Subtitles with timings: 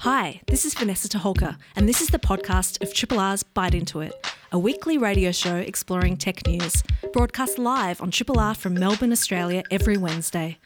[0.00, 4.00] Hi, this is Vanessa Toholka, and this is the podcast of Triple R's Byte Into
[4.00, 4.14] It,
[4.50, 9.62] a weekly radio show exploring tech news, broadcast live on Triple R from Melbourne, Australia,
[9.70, 10.56] every Wednesday.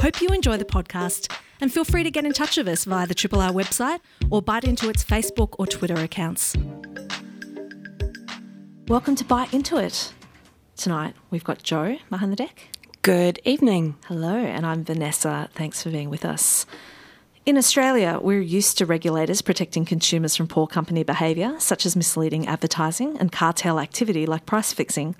[0.00, 1.30] Hope you enjoy the podcast,
[1.60, 4.40] and feel free to get in touch with us via the Triple R website or
[4.40, 6.56] Byte Into It's Facebook or Twitter accounts.
[8.88, 10.14] Welcome to Byte Into It.
[10.76, 12.68] Tonight, we've got Joe behind the deck.
[13.02, 13.96] Good evening.
[14.06, 15.50] Hello, and I'm Vanessa.
[15.52, 16.64] Thanks for being with us.
[17.48, 22.46] In Australia, we're used to regulators protecting consumers from poor company behaviour, such as misleading
[22.46, 25.16] advertising and cartel activity like price fixing.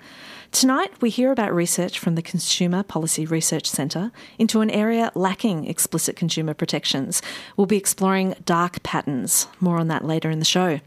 [0.51, 5.65] Tonight, we hear about research from the Consumer Policy Research Centre into an area lacking
[5.65, 7.23] explicit consumer protections.
[7.57, 9.47] We'll be exploring dark patterns.
[9.59, 10.81] More on that later in the show.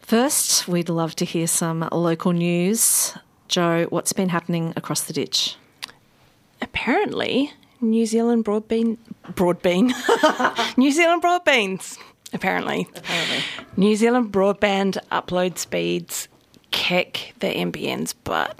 [0.00, 3.12] First, we'd love to hear some local news.
[3.48, 5.56] Joe, what's been happening across the ditch?
[6.62, 7.52] Apparently,
[7.82, 8.96] New Zealand broadbean
[9.34, 9.92] broadbean
[10.76, 11.98] New Zealand broadbeans.
[12.32, 12.88] Apparently.
[12.94, 13.38] Apparently.
[13.76, 16.28] New Zealand broadband upload speeds
[16.70, 18.58] kick the NBN's butt.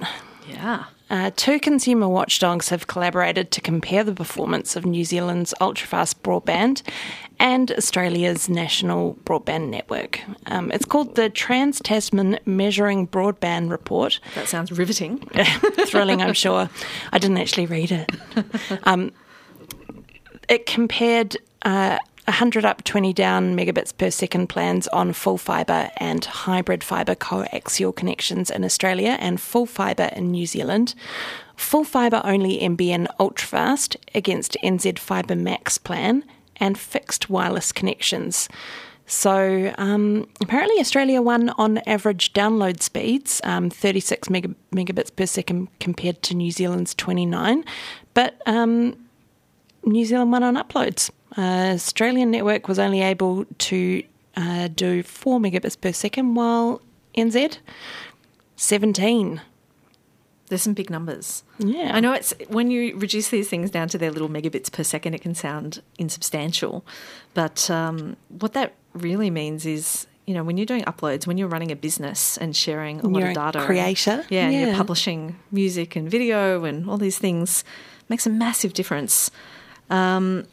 [0.49, 0.85] Yeah.
[1.09, 6.83] Uh, two consumer watchdogs have collaborated to compare the performance of New Zealand's ultrafast broadband
[7.39, 10.21] and Australia's national broadband network.
[10.47, 14.19] Um, it's called the Trans Tasman Measuring Broadband Report.
[14.35, 15.19] That sounds riveting.
[15.87, 16.69] Thrilling, I'm sure.
[17.13, 18.11] I didn't actually read it.
[18.85, 19.13] Um,
[20.49, 26.25] it compared uh, 100 up, 20 down megabits per second plans on full fibre and
[26.25, 30.95] hybrid fibre coaxial connections in Australia and full fibre in New Zealand.
[31.57, 36.25] Full fibre only NBN ultrafast against NZ Fibre Max plan
[36.57, 38.49] and fixed wireless connections.
[39.07, 45.69] So um, apparently, Australia won on average download speeds, um, 36 meg- megabits per second
[45.79, 47.65] compared to New Zealand's 29.
[48.15, 48.97] But um,
[49.87, 51.11] New Zealand won on uploads.
[51.39, 54.03] Uh, Australian network was only able to
[54.37, 56.83] uh, do 4 megabits per second, while
[57.17, 57.59] NZ,
[58.57, 59.41] 17.
[60.49, 61.43] There's some big numbers.
[61.59, 61.91] Yeah.
[61.95, 65.15] I know it's when you reduce these things down to their little megabits per second,
[65.15, 66.85] it can sound insubstantial.
[67.35, 71.49] But um, what that really means is, you know, when you're doing uploads, when you're
[71.49, 74.25] running a business and sharing a lot You're of a data, creator.
[74.29, 77.65] yeah, and you're publishing music and video and all these things,
[78.09, 79.31] makes a massive difference.
[79.91, 80.47] Um,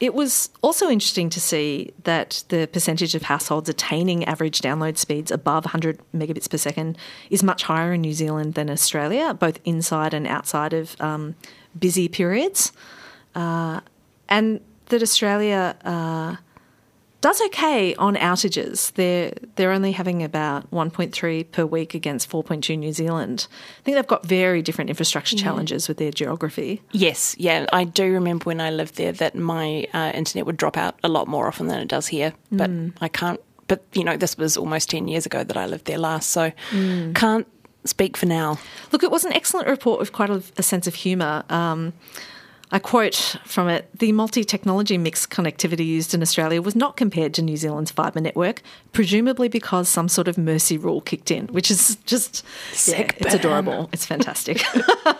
[0.00, 5.32] it was also interesting to see that the percentage of households attaining average download speeds
[5.32, 6.96] above 100 megabits per second
[7.30, 11.34] is much higher in New Zealand than Australia, both inside and outside of um,
[11.76, 12.72] busy periods.
[13.34, 13.80] Uh,
[14.28, 16.36] and that Australia uh,
[17.20, 18.92] does okay on outages.
[18.94, 23.48] They're they're only having about 1.3 per week against 4.2 New Zealand.
[23.80, 26.82] I think they've got very different infrastructure challenges with their geography.
[26.92, 30.76] Yes, yeah, I do remember when I lived there that my uh, internet would drop
[30.76, 32.32] out a lot more often than it does here.
[32.52, 32.70] But
[33.00, 33.40] I can't.
[33.66, 36.52] But you know, this was almost ten years ago that I lived there last, so
[37.14, 37.46] can't
[37.84, 38.58] speak for now.
[38.92, 41.44] Look, it was an excellent report with quite a, a sense of humour.
[41.48, 41.92] Um,
[42.70, 47.34] I quote from it The multi technology mix connectivity used in Australia was not compared
[47.34, 48.62] to New Zealand's fibre network,
[48.92, 53.34] presumably because some sort of mercy rule kicked in, which is just Sick yeah, it's
[53.34, 53.88] adorable.
[53.92, 54.62] It's fantastic.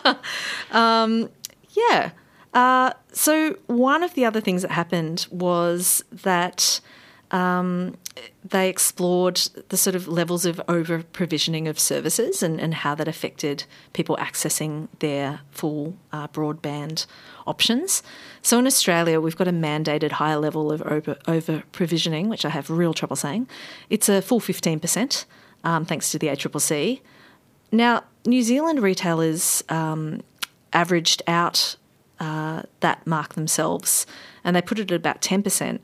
[0.72, 1.30] um,
[1.70, 2.10] yeah.
[2.54, 6.80] Uh, so, one of the other things that happened was that
[7.30, 7.96] um,
[8.44, 9.36] they explored
[9.68, 14.16] the sort of levels of over provisioning of services and, and how that affected people
[14.16, 17.06] accessing their full uh, broadband
[17.46, 18.02] options.
[18.42, 22.70] So in Australia, we've got a mandated higher level of over, provisioning, which I have
[22.70, 23.48] real trouble saying.
[23.90, 25.24] It's a full 15%,
[25.64, 27.00] um, thanks to the ACCC.
[27.70, 30.22] Now, New Zealand retailers um,
[30.72, 31.76] averaged out
[32.20, 34.06] uh, that mark themselves
[34.44, 35.80] and they put it at about 10%.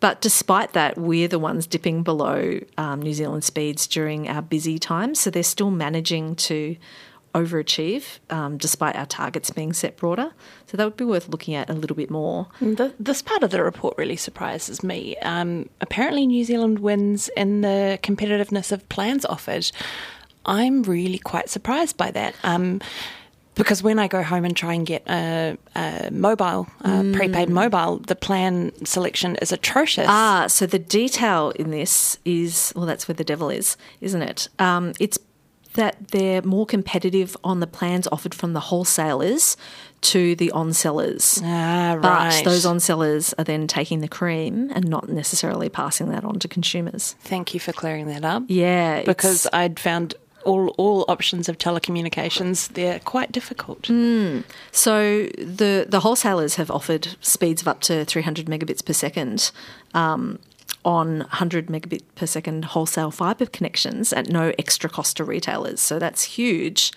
[0.00, 4.78] But despite that, we're the ones dipping below um, New Zealand speeds during our busy
[4.78, 5.20] times.
[5.20, 6.76] So they're still managing to
[7.34, 10.32] overachieve um, despite our targets being set broader.
[10.66, 12.48] So that would be worth looking at a little bit more.
[12.60, 15.16] The, this part of the report really surprises me.
[15.18, 19.70] Um, apparently, New Zealand wins in the competitiveness of plans offered.
[20.46, 22.34] I'm really quite surprised by that.
[22.42, 22.80] Um,
[23.56, 27.98] because when I go home and try and get a, a mobile, a prepaid mobile,
[27.98, 30.06] the plan selection is atrocious.
[30.08, 34.48] Ah, so the detail in this is well, that's where the devil is, isn't it?
[34.58, 35.18] Um, it's
[35.74, 39.56] that they're more competitive on the plans offered from the wholesalers
[40.00, 41.40] to the on sellers.
[41.44, 42.42] Ah, right.
[42.44, 46.38] But those on sellers are then taking the cream and not necessarily passing that on
[46.40, 47.14] to consumers.
[47.20, 48.44] Thank you for clearing that up.
[48.48, 50.14] Yeah, Because I'd found
[50.46, 53.88] all all options of telecommunications, they're quite difficult.
[54.72, 59.50] So the the wholesalers have offered speeds of up to 300 megabits per second
[59.94, 60.38] um,
[60.84, 65.80] on 100 megabit per second wholesale fibre connections at no extra cost to retailers.
[65.80, 66.92] So that's huge.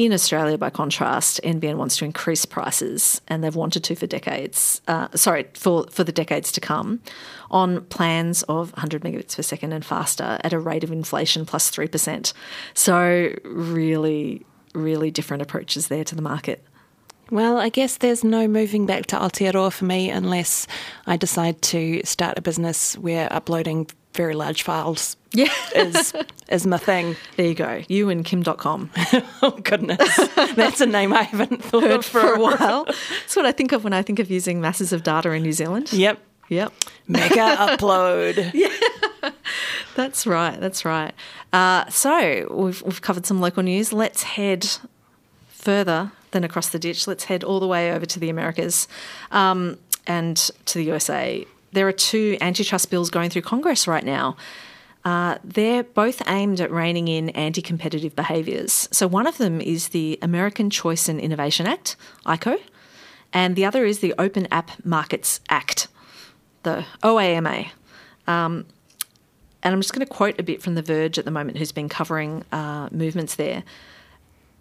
[0.00, 4.80] In Australia, by contrast, NBN wants to increase prices, and they've wanted to for decades.
[4.88, 7.02] Uh, sorry, for for the decades to come,
[7.50, 11.68] on plans of 100 megabits per second and faster at a rate of inflation plus
[11.68, 12.32] three percent.
[12.72, 16.64] So really, really different approaches there to the market.
[17.30, 20.66] Well, I guess there's no moving back to Aotearoa for me unless
[21.06, 25.52] I decide to start a business where uploading very large files Yeah.
[25.74, 26.12] is
[26.48, 27.16] is my thing.
[27.36, 27.82] There you go.
[27.88, 28.88] You and Kim Dotcom.
[29.42, 30.16] Oh goodness,
[30.54, 32.84] that's a name I haven't thought Heard of for a while.
[32.84, 35.52] That's what I think of when I think of using masses of data in New
[35.52, 35.92] Zealand.
[35.92, 36.18] Yep,
[36.50, 36.72] Yep.
[37.08, 38.50] mega upload.
[38.52, 39.30] yeah.
[39.96, 40.58] That's right.
[40.60, 41.12] That's right.
[41.52, 43.92] Uh, so we've, we've covered some local news.
[43.92, 44.68] Let's head
[45.48, 47.06] further than across the ditch.
[47.06, 48.88] Let's head all the way over to the Americas
[49.30, 50.36] um, and
[50.66, 51.46] to the USA.
[51.72, 54.36] There are two antitrust bills going through Congress right now.
[55.04, 58.88] Uh, they're both aimed at reining in anti competitive behaviours.
[58.92, 61.96] So, one of them is the American Choice and Innovation Act,
[62.26, 62.60] ICO,
[63.32, 65.88] and the other is the Open App Markets Act,
[66.64, 67.70] the OAMA.
[68.26, 68.66] Um,
[69.62, 71.72] and I'm just going to quote a bit from The Verge at the moment, who's
[71.72, 73.62] been covering uh, movements there.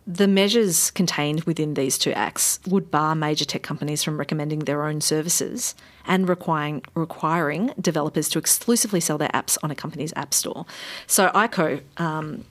[0.08, 4.84] The measures contained within these two acts would bar major tech companies from recommending their
[4.86, 5.76] own services
[6.06, 10.66] and requiring, requiring developers to exclusively sell their apps on a company's app store.
[11.06, 12.44] So ICO um,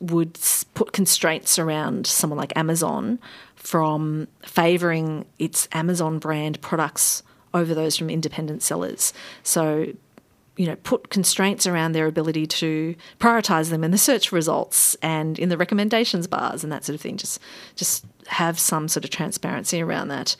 [0.00, 0.38] would
[0.74, 3.18] put constraints around someone like Amazon
[3.54, 7.22] from favouring its Amazon brand products
[7.54, 9.14] over those from independent sellers.
[9.42, 9.92] So
[10.56, 15.38] you know, put constraints around their ability to prioritize them in the search results and
[15.38, 17.16] in the recommendations bars and that sort of thing.
[17.16, 17.38] Just,
[17.74, 20.36] just have some sort of transparency around that.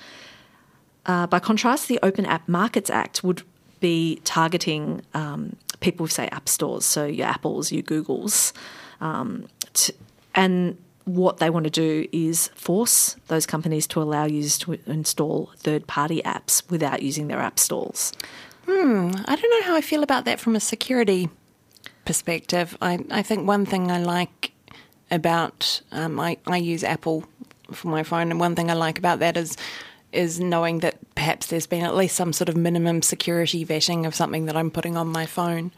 [1.04, 3.42] Uh, by contrast, the Open App Markets Act would
[3.80, 8.52] be targeting um, people with, say, app stores, so your Apples, your Googles,
[9.00, 9.92] um, to,
[10.34, 15.52] and what they want to do is force those companies to allow users to install
[15.58, 18.12] third-party apps without using their app stores.
[18.68, 21.28] I don't know how I feel about that from a security
[22.04, 22.76] perspective.
[22.80, 24.52] I, I think one thing I like
[25.10, 27.24] about um, I, I use Apple
[27.72, 29.56] for my phone, and one thing I like about that is
[30.12, 34.14] is knowing that perhaps there's been at least some sort of minimum security vetting of
[34.14, 35.72] something that I'm putting on my phone.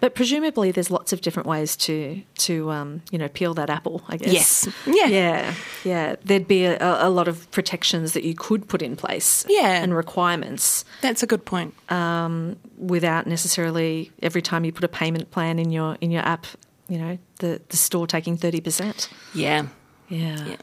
[0.00, 4.02] But presumably, there's lots of different ways to to um, you know peel that apple.
[4.08, 4.32] I guess.
[4.32, 4.68] Yes.
[4.86, 5.06] Yeah.
[5.06, 5.54] Yeah.
[5.84, 6.16] Yeah.
[6.24, 9.44] There'd be a, a lot of protections that you could put in place.
[9.48, 9.82] Yeah.
[9.82, 11.74] And requirements That's a good point.
[12.78, 16.46] without necessarily every time you put a payment plan in your in your app,
[16.88, 19.08] you know, the the store taking thirty percent.
[19.34, 19.66] Yeah.
[20.08, 20.46] Yeah.
[20.46, 20.56] Yeah.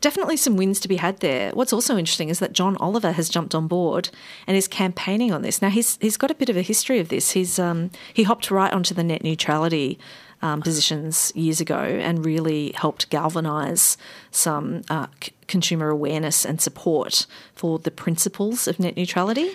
[0.00, 1.50] Definitely some wins to be had there.
[1.52, 4.08] What's also interesting is that John Oliver has jumped on board
[4.46, 5.60] and is campaigning on this.
[5.60, 7.32] Now he's he's got a bit of a history of this.
[7.32, 9.98] He's um, he hopped right onto the net neutrality
[10.42, 13.98] um, positions years ago and really helped galvanise
[14.30, 19.52] some uh, c- consumer awareness and support for the principles of net neutrality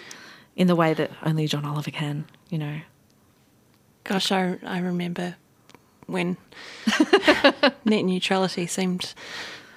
[0.56, 2.26] in the way that only John Oliver can.
[2.50, 2.80] You know,
[4.06, 5.36] Gosh, I, I remember
[6.06, 6.38] when
[7.86, 9.16] net neutrality seemed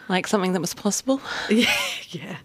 [0.09, 1.21] like something that was possible.
[1.51, 1.73] yeah,
[2.11, 2.37] yeah.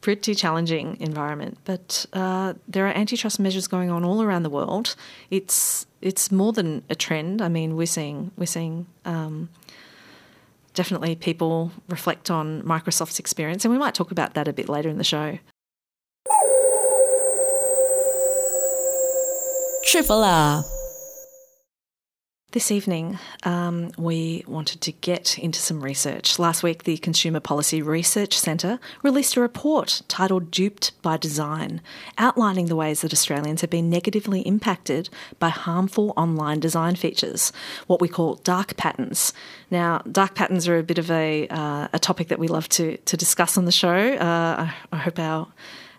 [0.00, 1.58] pretty challenging environment.
[1.64, 4.94] But uh, there are antitrust measures going on all around the world.
[5.30, 7.42] It's it's more than a trend.
[7.42, 9.48] I mean, we're seeing we're seeing um,
[10.74, 14.88] definitely people reflect on Microsoft's experience, and we might talk about that a bit later
[14.88, 15.38] in the show.
[19.84, 20.64] Triple R.
[22.52, 26.38] This evening, um, we wanted to get into some research.
[26.38, 31.82] Last week, the Consumer Policy Research Centre released a report titled Duped by Design,
[32.16, 37.52] outlining the ways that Australians have been negatively impacted by harmful online design features,
[37.86, 39.34] what we call dark patterns.
[39.70, 42.96] Now, dark patterns are a bit of a, uh, a topic that we love to,
[42.96, 44.14] to discuss on the show.
[44.14, 45.48] Uh, I, I hope our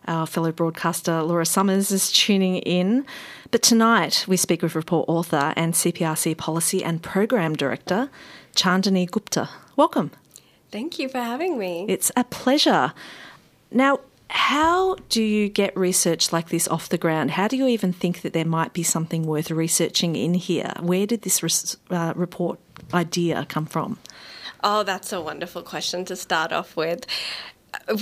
[0.08, 3.06] our fellow broadcaster Laura Summers is tuning in.
[3.52, 8.10] But tonight we speak with report author and CPRC policy and program director
[8.56, 9.50] Chandni Gupta.
[9.76, 10.12] Welcome.
[10.72, 11.86] Thank you for having me.
[11.88, 12.94] It's a pleasure.
[13.72, 17.32] Now, how do you get research like this off the ground?
[17.32, 20.74] How do you even think that there might be something worth researching in here?
[20.80, 22.60] Where did this res- uh, report
[22.94, 23.98] idea come from?
[24.64, 27.06] Oh, that's a wonderful question to start off with.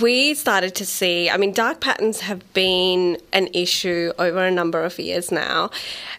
[0.00, 4.84] We started to see, I mean, dark patterns have been an issue over a number
[4.84, 5.70] of years now,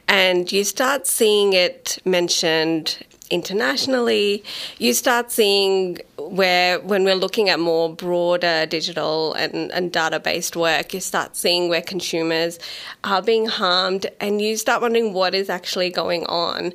[0.07, 2.97] and you start seeing it mentioned
[3.29, 4.43] internationally,
[4.79, 10.55] you start seeing where, when we're looking at more broader digital and, and data based
[10.55, 12.57] work, you start seeing where consumers
[13.03, 16.73] are being harmed and you start wondering what is actually going on.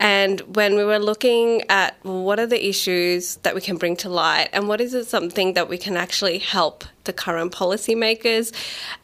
[0.00, 4.08] And when we were looking at what are the issues that we can bring to
[4.08, 8.52] light and what is it something that we can actually help the current policymakers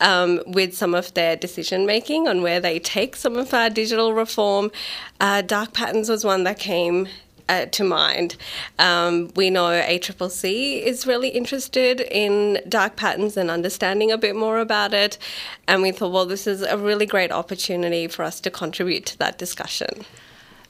[0.01, 4.15] um, with some of their decision making on where they take some of our digital
[4.15, 4.71] reform,
[5.21, 7.09] uh, dark patterns was one that came
[7.49, 8.37] uh, to mind.
[8.79, 14.59] Um, we know ACCC is really interested in dark patterns and understanding a bit more
[14.59, 15.19] about it.
[15.69, 19.19] And we thought, well, this is a really great opportunity for us to contribute to
[19.19, 20.07] that discussion.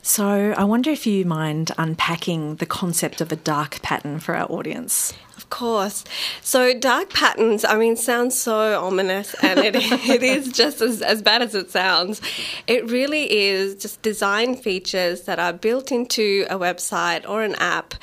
[0.09, 4.49] So, I wonder if you mind unpacking the concept of a dark pattern for our
[4.49, 5.13] audience.
[5.37, 6.03] Of course.
[6.41, 11.21] So dark patterns, I mean, sounds so ominous, and it, it is just as, as
[11.21, 12.23] bad as it sounds.
[12.67, 17.95] It really is just design features that are built into a website or an app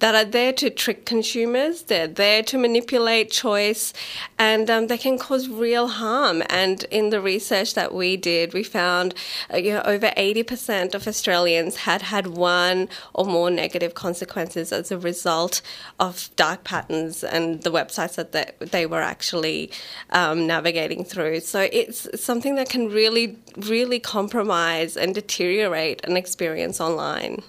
[0.00, 1.82] that are there to trick consumers.
[1.82, 3.92] They're there to manipulate choice,
[4.36, 6.42] and um, they can cause real harm.
[6.50, 9.14] And in the research that we did, we found
[9.52, 14.72] uh, you know over eighty percent of Australians had had one or more negative consequences
[14.72, 15.62] as a result
[16.00, 19.70] of dark patterns patterns and the websites that they, they were actually
[20.10, 21.40] um, navigating through.
[21.40, 27.42] So it's something that can really, really compromise and deteriorate an experience online.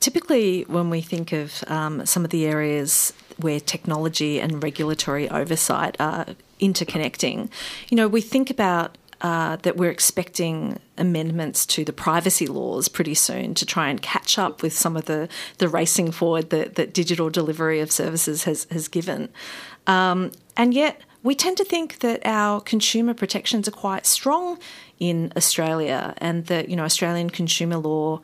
[0.00, 5.96] Typically, when we think of um, some of the areas where technology and regulatory oversight
[6.00, 6.26] are
[6.60, 7.50] interconnecting,
[7.90, 13.14] you know, we think about uh, that we're expecting amendments to the privacy laws pretty
[13.14, 16.94] soon to try and catch up with some of the, the racing forward that, that
[16.94, 19.28] digital delivery of services has, has given.
[19.86, 24.58] Um, and yet, we tend to think that our consumer protections are quite strong
[24.98, 28.20] in Australia and that, you know, Australian consumer law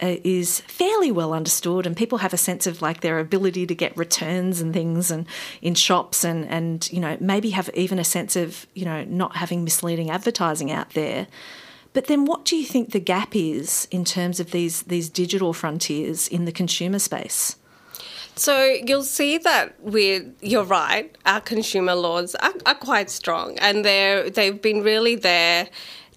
[0.00, 3.74] Uh, is fairly well understood, and people have a sense of like their ability to
[3.74, 5.26] get returns and things, and
[5.60, 9.36] in shops, and and you know maybe have even a sense of you know not
[9.36, 11.26] having misleading advertising out there.
[11.92, 15.52] But then, what do you think the gap is in terms of these these digital
[15.52, 17.56] frontiers in the consumer space?
[18.34, 23.84] So you'll see that with you're right, our consumer laws are, are quite strong, and
[23.84, 25.68] they're they've been really there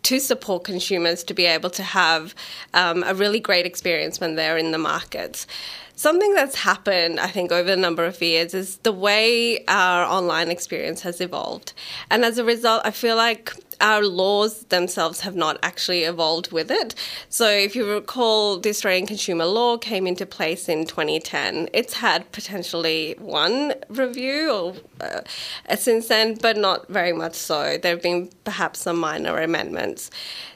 [0.05, 2.35] to support consumers to be able to have
[2.75, 5.47] um, a really great experience when they're in the markets.
[5.95, 10.51] Something that's happened, I think, over a number of years is the way our online
[10.51, 11.74] experience has evolved.
[12.12, 16.72] And as a result, I feel like our laws themselves have not actually evolved with
[16.72, 16.96] it.
[17.29, 21.70] So, if you recall, the Australian consumer law came into place in 2010.
[21.74, 27.77] It's had potentially one review or, uh, since then, but not very much so.
[27.77, 30.10] There have been perhaps some minor amendments.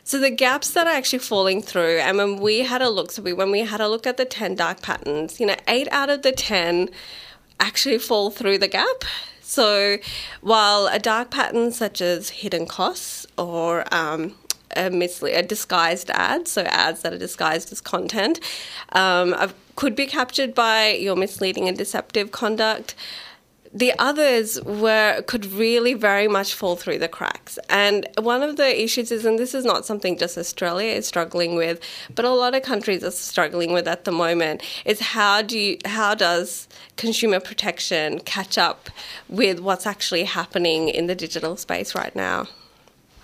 [0.04, 3.22] So the gaps that are actually falling through, and when we had a look, so
[3.22, 6.10] we, when we had a look at the 10 dark patterns, you know, eight out
[6.10, 6.90] of the 10
[7.60, 9.04] actually fall through the gap.
[9.50, 9.98] So
[10.42, 14.36] while a dark pattern such as hidden costs or um,
[14.78, 18.40] a, misle- a, disguised ad, so ads that are disguised as content,
[18.92, 19.36] um,
[19.76, 22.94] could be captured by your misleading and deceptive conduct
[23.74, 27.60] the others were could really very much fall through the cracks.
[27.70, 31.56] And one of the issues is, and this is not something just Australia is struggling
[31.56, 31.80] with,
[32.16, 35.78] but a lot of countries are struggling with at the moment, is how do you,
[35.86, 38.90] how does consumer protection catch up
[39.28, 42.48] with what's actually happening in the digital space right now?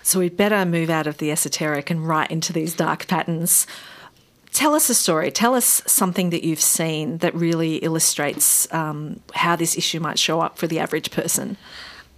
[0.02, 3.66] So we'd better move out of the esoteric and right into these dark patterns.
[4.56, 5.30] Tell us a story.
[5.30, 10.40] Tell us something that you've seen that really illustrates um, how this issue might show
[10.40, 11.58] up for the average person.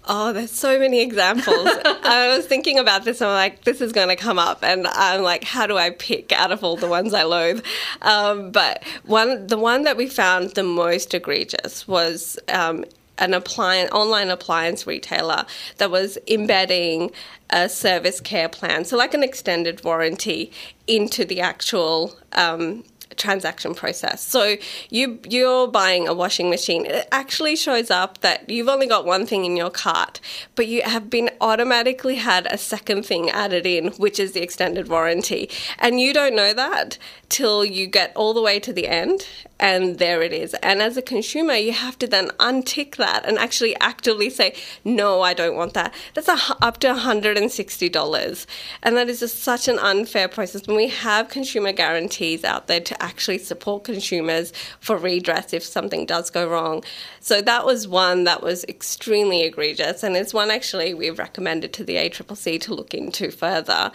[0.05, 1.69] Oh, there's so many examples.
[1.85, 3.21] I was thinking about this.
[3.21, 6.31] I'm like, this is going to come up, and I'm like, how do I pick
[6.31, 7.65] out of all the ones I loathe?
[8.03, 12.85] Um, but one, the one that we found the most egregious was um,
[13.19, 15.45] an appliance online appliance retailer
[15.79, 17.11] that was embedding
[17.51, 20.53] a service care plan, so like an extended warranty,
[20.87, 22.85] into the actual um,
[23.17, 24.23] transaction process.
[24.23, 24.57] So
[24.91, 26.87] you you're buying a washing machine.
[26.87, 30.21] It actually shows up that you've only got one thing in your cart,
[30.55, 34.89] but you have been automatically had a second thing added in, which is the extended
[34.89, 35.51] warranty.
[35.79, 36.99] And you don't know that
[37.29, 39.27] till you get all the way to the end
[39.61, 40.55] and there it is.
[40.55, 45.23] And as a consumer, you have to then untick that and actually actively say, no,
[45.23, 45.93] I don't want that.
[46.15, 48.47] That's a, up to $160.
[48.83, 52.81] And that is just such an unfair process when we have consumer guarantees out there
[52.81, 56.85] to actually support consumers for redress if something does go wrong.
[57.21, 60.03] So that was one that was extremely egregious.
[60.03, 63.91] And it's one actually we've recommended to the ACCC to look into further.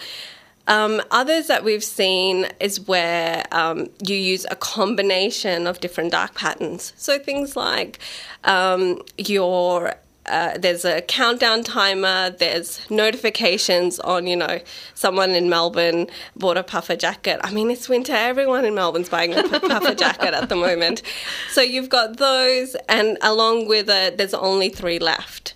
[0.67, 6.35] Um, others that we've seen is where um, you use a combination of different dark
[6.35, 6.93] patterns.
[6.95, 7.99] So things like
[8.43, 14.59] um, your uh, there's a countdown timer, there's notifications on, you know,
[14.93, 17.41] someone in Melbourne bought a puffer jacket.
[17.43, 21.01] I mean, it's winter, everyone in Melbourne's buying a puffer jacket at the moment.
[21.51, 25.55] So you've got those, and along with it, there's only three left.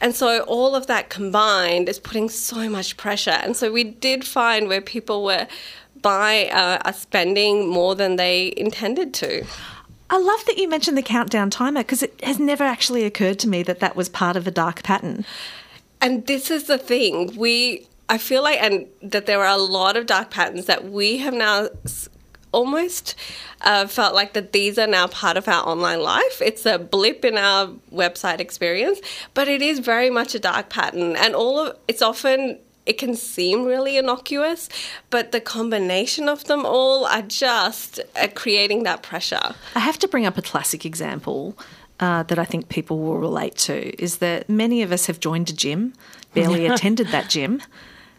[0.00, 3.30] And so all of that combined is putting so much pressure.
[3.30, 5.46] And so we did find where people were
[6.00, 9.44] by uh, are spending more than they intended to.
[10.10, 13.48] I love that you mentioned the countdown timer because it has never actually occurred to
[13.48, 15.24] me that that was part of a dark pattern.
[16.00, 17.86] And this is the thing we.
[18.10, 21.34] I feel like, and that there are a lot of dark patterns that we have
[21.34, 21.68] now
[22.52, 23.14] almost
[23.62, 26.40] uh, felt like that these are now part of our online life.
[26.40, 29.00] It's a blip in our website experience,
[29.34, 33.14] but it is very much a dark pattern, and all of it's often it can
[33.14, 34.68] seem really innocuous,
[35.10, 39.54] but the combination of them all are just uh, creating that pressure.
[39.74, 41.56] I have to bring up a classic example.
[42.00, 45.50] Uh, that I think people will relate to is that many of us have joined
[45.50, 45.94] a gym,
[46.32, 47.60] barely attended that gym,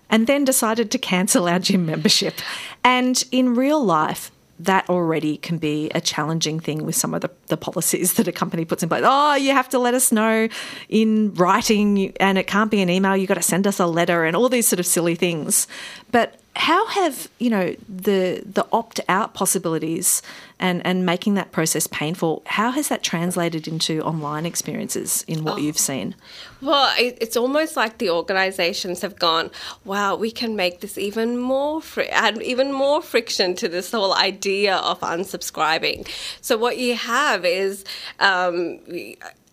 [0.09, 2.35] and then decided to cancel our gym membership.
[2.83, 7.31] And in real life, that already can be a challenging thing with some of the,
[7.47, 9.03] the policies that a company puts in place.
[9.05, 10.49] Oh, you have to let us know
[10.89, 13.15] in writing, and it can't be an email.
[13.15, 15.67] You've got to send us a letter, and all these sort of silly things.
[16.11, 20.21] But how have you know the the opt out possibilities
[20.59, 22.41] and and making that process painful?
[22.45, 25.57] How has that translated into online experiences in what oh.
[25.57, 26.15] you've seen?
[26.61, 29.51] Well, it's almost like the organisations have gone,
[29.85, 34.13] wow, we can make this even more fri- add even more friction to this whole
[34.13, 36.07] idea of unsubscribing.
[36.41, 37.85] So what you have is
[38.19, 38.79] um,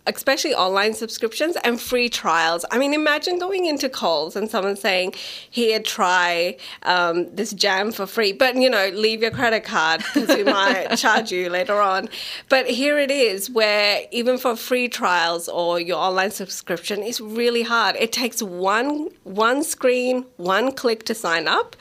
[0.07, 2.65] especially online subscriptions and free trials.
[2.71, 5.15] I mean, imagine going into Coles and someone saying,
[5.51, 10.37] "Here, try um, this jam for free," but you know, leave your credit card because
[10.37, 12.09] we might charge you later on.
[12.49, 17.63] But here it is, where even for free trials or your online subscription, it's really
[17.63, 17.97] hard.
[17.97, 21.77] It takes one one screen, one click to sign up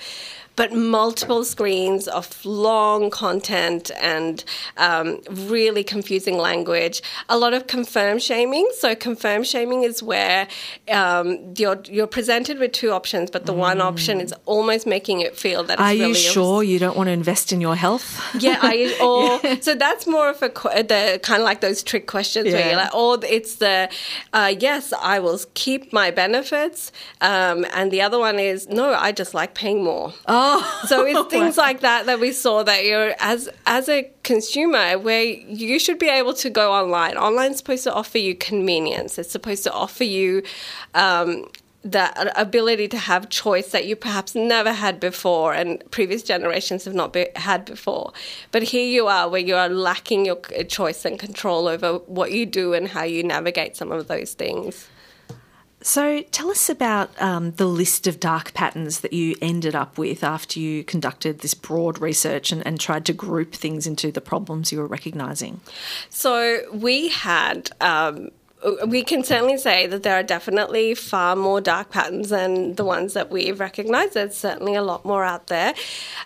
[0.55, 4.43] but multiple screens of long content and
[4.77, 7.01] um, really confusing language.
[7.29, 8.67] A lot of confirm shaming.
[8.77, 10.47] So confirm shaming is where
[10.91, 13.57] um, you're you're presented with two options, but the mm.
[13.57, 15.79] one option is almost making it feel that.
[15.79, 18.21] Are really you sure you don't want to invest in your health?
[18.39, 19.59] Yeah, I, or yeah.
[19.59, 22.53] so that's more of a the kind of like those trick questions yeah.
[22.53, 23.89] where you're like, oh, it's the
[24.33, 29.11] uh, yes, I will keep my benefits, um, and the other one is no, I
[29.11, 30.13] just like paying more.
[30.27, 30.44] Oh.
[30.85, 35.23] So it's things like that that we saw that you're as as a consumer where
[35.23, 37.17] you should be able to go online.
[37.17, 39.17] Online's supposed to offer you convenience.
[39.17, 40.43] It's supposed to offer you
[40.93, 41.47] um,
[41.85, 46.95] the ability to have choice that you perhaps never had before and previous generations have
[46.95, 48.11] not be, had before.
[48.51, 52.47] But here you are where you are lacking your choice and control over what you
[52.47, 54.87] do and how you navigate some of those things.
[55.85, 60.23] So, tell us about um, the list of dark patterns that you ended up with
[60.23, 64.71] after you conducted this broad research and, and tried to group things into the problems
[64.71, 65.61] you were recognising.
[66.09, 67.69] So, we had.
[67.81, 68.31] Um,
[68.87, 73.13] we can certainly say that there are definitely far more dark patterns than the ones
[73.13, 74.15] that we've recognized.
[74.15, 75.75] There's certainly a lot more out there.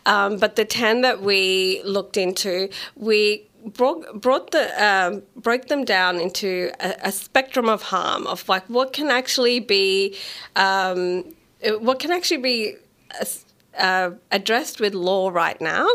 [0.06, 5.86] Um, but the 10 that we looked into, we brought, brought the um, broke them
[5.86, 10.16] down into a, a, spectrum of harm of like what can actually be
[10.56, 11.24] um,
[11.80, 12.76] what can actually be
[13.78, 15.88] uh, addressed with law right now.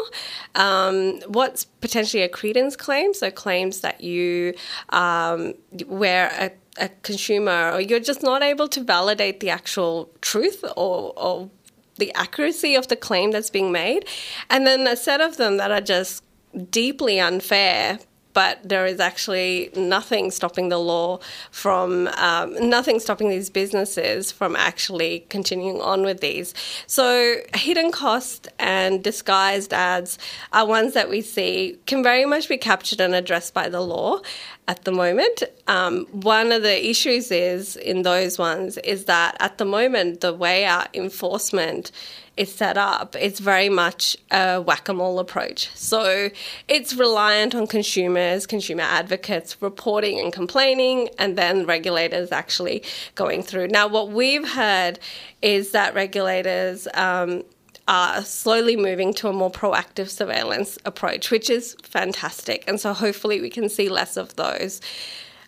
[0.55, 3.15] Um, what's potentially a credence claim?
[3.15, 4.55] So claims that you
[4.91, 5.55] um,
[5.87, 11.13] where a a consumer or you're just not able to validate the actual truth or,
[11.17, 11.49] or
[11.97, 14.07] the accuracy of the claim that's being made.
[14.51, 16.25] And then a set of them that are just
[16.71, 17.99] deeply unfair
[18.35, 24.55] but there is actually nothing stopping the law from um, nothing stopping these businesses from
[24.57, 26.53] actually continuing on with these.
[26.87, 30.19] So hidden cost and disguised ads
[30.53, 34.21] are ones that we see can very much be captured and addressed by the law
[34.67, 35.43] at the moment.
[35.67, 40.33] Um, one of the issues is in those ones is that at the moment the
[40.33, 41.91] way our enforcement
[42.37, 45.71] is set up, it's very much a whack a mole approach.
[45.77, 46.31] So
[46.67, 52.83] it's reliant on consumers, consumer advocates reporting and complaining, and then regulators actually
[53.15, 53.69] going through.
[53.69, 54.99] Now, what we've heard
[55.43, 57.45] is that regulators um,
[57.87, 62.65] are slowly moving to a more proactive surveillance approach, which is fantastic.
[62.67, 64.81] And so hopefully we can see less of those.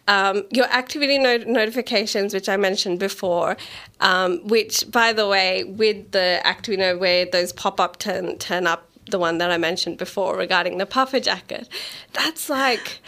[0.09, 3.57] um, your activity not- notifications, which I mentioned before,
[4.01, 8.89] um, which, by the way, with the activity where those pop up turn turn up,
[9.11, 11.69] the one that I mentioned before regarding the puffer jacket,
[12.13, 13.01] that's like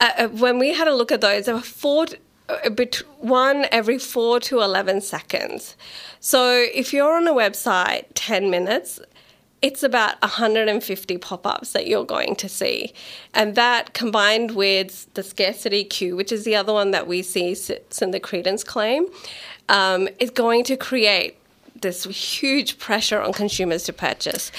[0.00, 2.06] uh, uh when we had a look at those, there were four.
[2.48, 2.70] Uh,
[3.18, 5.76] one every four to 11 seconds.
[6.20, 9.00] So if you're on a website 10 minutes,
[9.62, 12.92] it's about 150 pop ups that you're going to see.
[13.34, 17.54] And that combined with the scarcity cue, which is the other one that we see
[17.54, 19.06] sits in the credence claim,
[19.68, 21.36] um, is going to create
[21.80, 24.52] this huge pressure on consumers to purchase.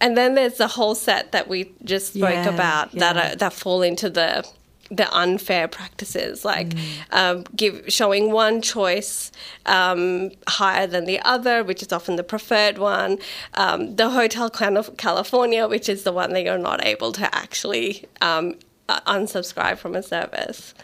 [0.00, 3.12] And then there's the whole set that we just spoke Yeah, about yeah.
[3.12, 4.46] that are, that fall into the
[4.92, 6.74] the unfair practices, like
[7.10, 9.32] um, give showing one choice
[9.64, 13.18] um, higher than the other, which is often the preferred one.
[13.54, 18.04] Um, the Hotel Cal- California, which is the one that you're not able to actually
[18.20, 18.56] um,
[18.88, 20.74] unsubscribe from a service.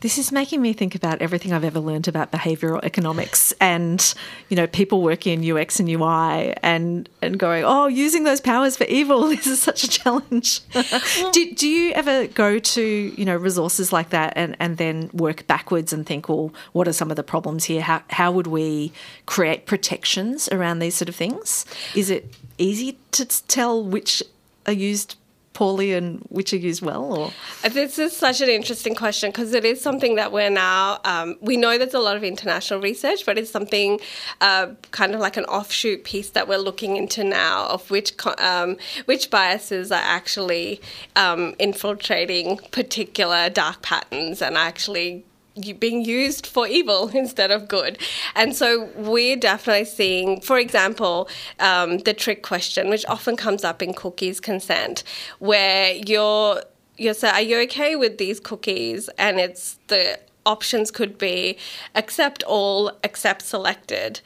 [0.00, 4.14] This is making me think about everything I've ever learned about behavioral economics and,
[4.48, 8.76] you know, people working in UX and UI and, and going, oh, using those powers
[8.76, 9.28] for evil.
[9.38, 10.60] This is such a challenge.
[11.32, 15.46] do, do you ever go to, you know, resources like that and, and then work
[15.48, 17.82] backwards and think, well, what are some of the problems here?
[17.82, 18.92] How, how would we
[19.26, 21.66] create protections around these sort of things?
[21.96, 24.22] Is it easy to tell which
[24.66, 25.16] are used
[25.58, 27.32] poorly and which are used well or?
[27.68, 31.56] This is such an interesting question because it is something that we're now, um, we
[31.56, 33.98] know there's a lot of international research, but it's something
[34.40, 38.76] uh, kind of like an offshoot piece that we're looking into now of which, um,
[39.06, 40.80] which biases are actually
[41.16, 45.24] um, infiltrating particular dark patterns and actually
[45.78, 47.98] being used for evil instead of good.
[48.34, 51.28] And so we're definitely seeing, for example,
[51.60, 55.04] um, the trick question, which often comes up in cookies consent,
[55.38, 56.62] where you're
[56.96, 60.18] you say, "Are you okay with these cookies?" And it's the
[60.48, 61.58] options could be
[61.94, 64.20] accept all, accept selected.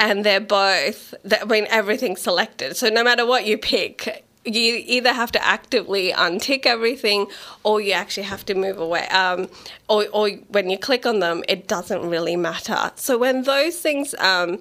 [0.00, 2.76] And they're both, I mean, everything's selected.
[2.76, 7.26] So no matter what you pick, you either have to actively untick everything
[7.62, 9.06] or you actually have to move away.
[9.08, 9.48] Um,
[9.88, 12.92] or, or when you click on them, it doesn't really matter.
[12.96, 14.60] So when those things, um,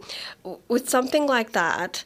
[0.68, 2.04] with something like that,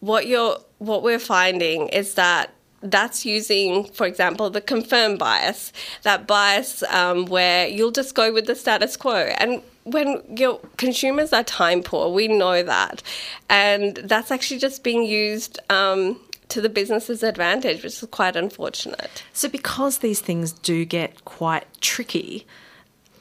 [0.00, 2.50] what you're, what we're finding is that
[2.84, 8.46] that's using, for example, the confirm bias, that bias um, where you'll just go with
[8.46, 9.32] the status quo.
[9.38, 13.02] And when your consumers are time poor, we know that.
[13.48, 19.22] And that's actually just being used um, to the business's advantage, which is quite unfortunate.
[19.32, 22.46] So, because these things do get quite tricky,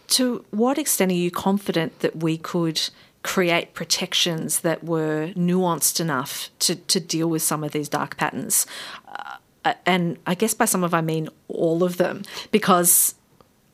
[0.08, 2.90] to what extent are you confident that we could
[3.24, 8.66] create protections that were nuanced enough to, to deal with some of these dark patterns?
[9.08, 13.16] Uh, and I guess by some of I mean all of them, because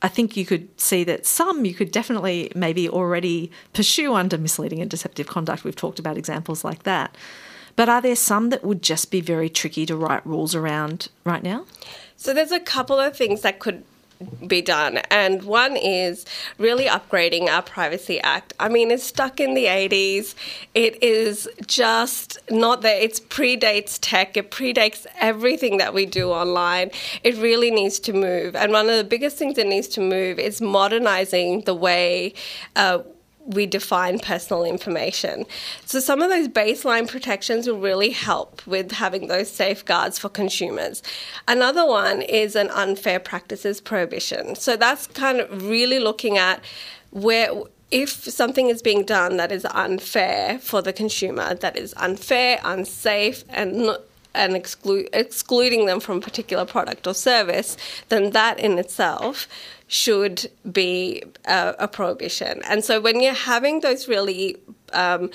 [0.02, 4.82] I think you could see that some you could definitely maybe already pursue under misleading
[4.82, 5.64] and deceptive conduct.
[5.64, 7.16] We've talked about examples like that.
[7.80, 11.42] But are there some that would just be very tricky to write rules around right
[11.42, 11.63] now?
[12.18, 13.86] So there's a couple of things that could
[14.46, 16.26] be done, and one is
[16.58, 18.52] really upgrading our Privacy Act.
[18.60, 20.36] I mean, it's stuck in the 80s.
[20.76, 23.00] It is just not there.
[23.00, 24.36] It predates tech.
[24.36, 26.92] It predates everything that we do online.
[27.24, 30.38] It really needs to move, and one of the biggest things it needs to move
[30.38, 32.34] is modernizing the way.
[32.76, 33.04] Uh,
[33.50, 35.46] we define personal information.
[35.86, 41.02] So, some of those baseline protections will really help with having those safeguards for consumers.
[41.48, 44.56] Another one is an unfair practices prohibition.
[44.56, 46.64] So, that's kind of really looking at
[47.10, 47.50] where
[47.90, 53.44] if something is being done that is unfair for the consumer, that is unfair, unsafe,
[53.50, 54.02] and not
[54.36, 57.76] and exclude, excluding them from a particular product or service,
[58.10, 59.48] then that in itself
[59.89, 62.62] should be a, a prohibition.
[62.69, 64.56] And so when you're having those really
[64.93, 65.32] um,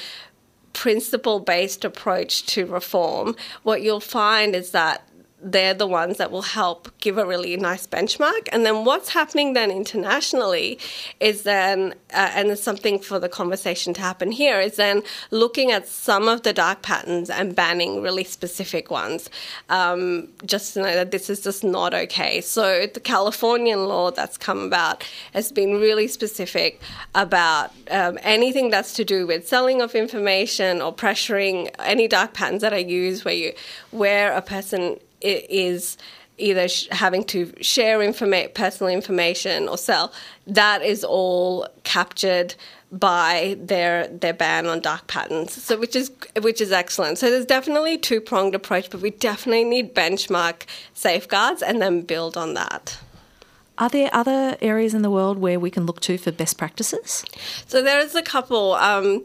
[0.73, 5.09] principle based approach to reform, what you'll find is that
[5.45, 8.49] they're the ones that will help give a really nice benchmark.
[8.51, 10.79] And then what's happening then internationally
[11.21, 15.71] is then, uh, and it's something for the conversation to happen here, is then looking
[15.71, 19.29] at some of the dark patterns and banning really specific ones,
[19.69, 22.41] um, just to know that this is just not okay.
[22.41, 25.05] So the Californian law that's come about
[25.35, 26.81] has been really specific
[27.15, 32.63] about um, anything that's to do with selling of information or pressuring any dark patterns
[32.63, 33.53] that are used where you
[33.91, 35.97] where a person is
[36.39, 40.13] either sh- having to share informa- personal information or sell
[40.47, 42.55] that is all captured
[42.91, 46.11] by their their ban on dark patterns so which is
[46.41, 51.63] which is excellent so there's definitely two pronged approach but we definitely need benchmark safeguards
[51.63, 52.99] and then build on that
[53.77, 57.25] are there other areas in the world where we can look to for best practices?
[57.67, 58.75] So there is a couple.
[58.75, 59.25] Um,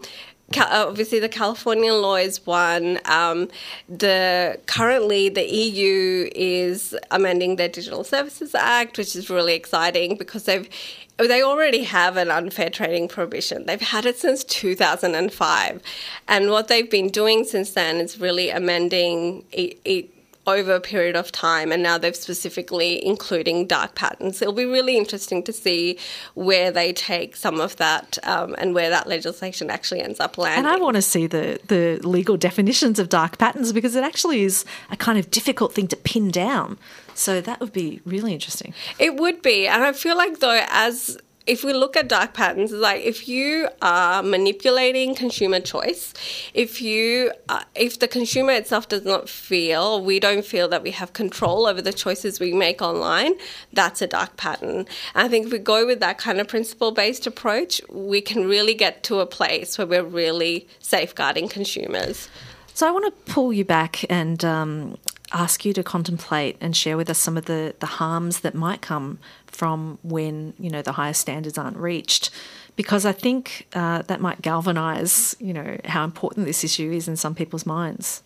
[0.57, 2.99] obviously the California law is one.
[3.05, 3.49] Um,
[3.87, 10.43] the currently the EU is amending their Digital Services Act, which is really exciting because
[10.43, 10.69] they've
[11.17, 13.65] they already have an unfair trading prohibition.
[13.65, 15.81] They've had it since 2005,
[16.27, 20.09] and what they've been doing since then is really amending it
[20.47, 24.41] over a period of time, and now they've specifically including dark patterns.
[24.41, 25.97] It'll be really interesting to see
[26.33, 30.65] where they take some of that um, and where that legislation actually ends up landing.
[30.65, 34.43] And I want to see the the legal definitions of dark patterns because it actually
[34.43, 36.77] is a kind of difficult thing to pin down.
[37.13, 38.73] So that would be really interesting.
[38.97, 41.17] It would be, and I feel like though as
[41.49, 46.13] if we look at dark patterns, it's like if you are manipulating consumer choice,
[46.53, 50.91] if you uh, if the consumer itself does not feel, we don't feel that we
[50.91, 53.33] have control over the choices we make online,
[53.73, 54.85] that's a dark pattern.
[55.15, 58.45] And I think if we go with that kind of principle based approach, we can
[58.45, 62.29] really get to a place where we're really safeguarding consumers.
[62.75, 64.97] So I want to pull you back and um,
[65.31, 68.81] ask you to contemplate and share with us some of the, the harms that might
[68.81, 69.19] come
[69.59, 72.29] from when you know the highest standards aren't reached
[72.77, 77.17] because I think uh, that might galvanise you know how important this issue is in
[77.17, 78.23] some people's minds.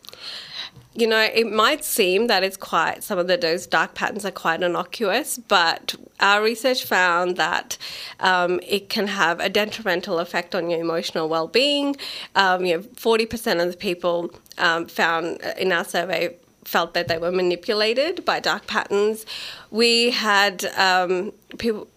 [0.96, 4.32] You know, it might seem that it's quite some of the, those dark patterns are
[4.46, 7.80] quite innocuous, but our research found that
[8.20, 11.96] um, it can have a detrimental effect on your emotional well-being.
[12.36, 17.08] Um, you know, forty percent of the people um, found in our survey felt that
[17.08, 19.26] they were manipulated by dark patterns.
[19.72, 21.88] We had um, people.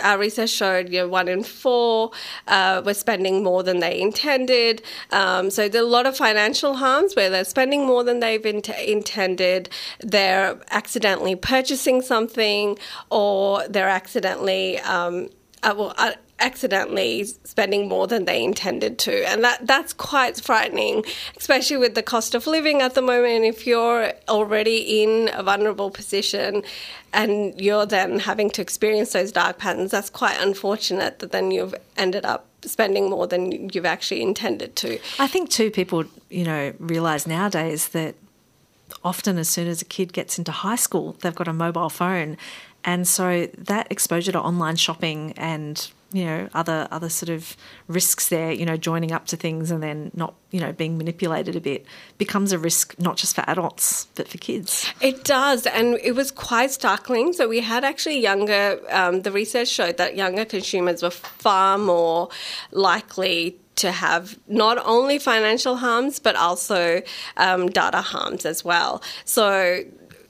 [0.00, 2.12] Our research showed you know, one in four
[2.46, 4.80] uh, were spending more than they intended.
[5.10, 8.46] Um, so there are a lot of financial harms where they're spending more than they've
[8.46, 9.70] in- intended.
[9.98, 12.78] They're accidentally purchasing something,
[13.10, 15.30] or they're accidentally um,
[15.62, 19.28] uh, well, uh, accidentally spending more than they intended to.
[19.28, 21.04] And that, that's quite frightening,
[21.36, 23.44] especially with the cost of living at the moment.
[23.44, 26.62] If you're already in a vulnerable position
[27.12, 31.74] and you're then having to experience those dark patterns, that's quite unfortunate that then you've
[31.96, 34.98] ended up spending more than you've actually intended to.
[35.18, 38.14] I think too people, you know, realize nowadays that
[39.04, 42.36] often as soon as a kid gets into high school, they've got a mobile phone.
[42.84, 47.56] And so that exposure to online shopping and you know other other sort of
[47.88, 51.56] risks there you know joining up to things and then not you know being manipulated
[51.56, 51.84] a bit
[52.18, 54.90] becomes a risk not just for adults but for kids.
[55.00, 57.32] It does and it was quite startling.
[57.32, 62.28] So we had actually younger um, the research showed that younger consumers were far more
[62.70, 67.02] likely to have not only financial harms but also
[67.36, 69.02] um, data harms as well.
[69.24, 69.82] So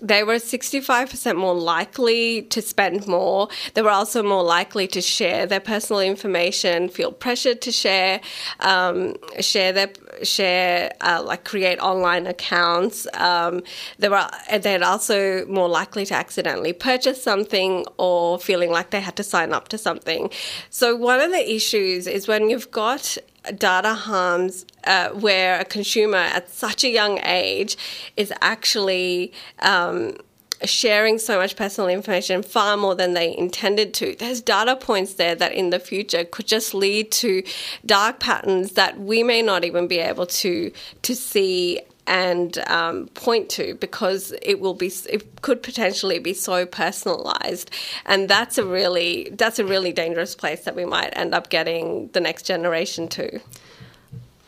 [0.03, 3.49] they were 65% more likely to spend more.
[3.75, 8.21] They were also more likely to share their personal information, feel pressured to share,
[8.61, 9.93] um, share their
[10.25, 13.07] share, uh, like create online accounts.
[13.15, 13.63] Um,
[13.99, 14.29] they were
[14.61, 19.53] they're also more likely to accidentally purchase something or feeling like they had to sign
[19.53, 20.31] up to something.
[20.69, 23.17] So one of the issues is when you've got
[23.51, 27.77] data harms uh, where a consumer at such a young age
[28.17, 30.17] is actually um,
[30.65, 34.15] sharing so much personal information far more than they intended to.
[34.17, 37.43] There's data points there that in the future could just lead to
[37.85, 41.81] dark patterns that we may not even be able to to see
[42.13, 47.71] and um, point to because it will be it could potentially be so personalized.
[48.05, 52.09] And that's a really that's a really dangerous place that we might end up getting
[52.09, 53.41] the next generation to.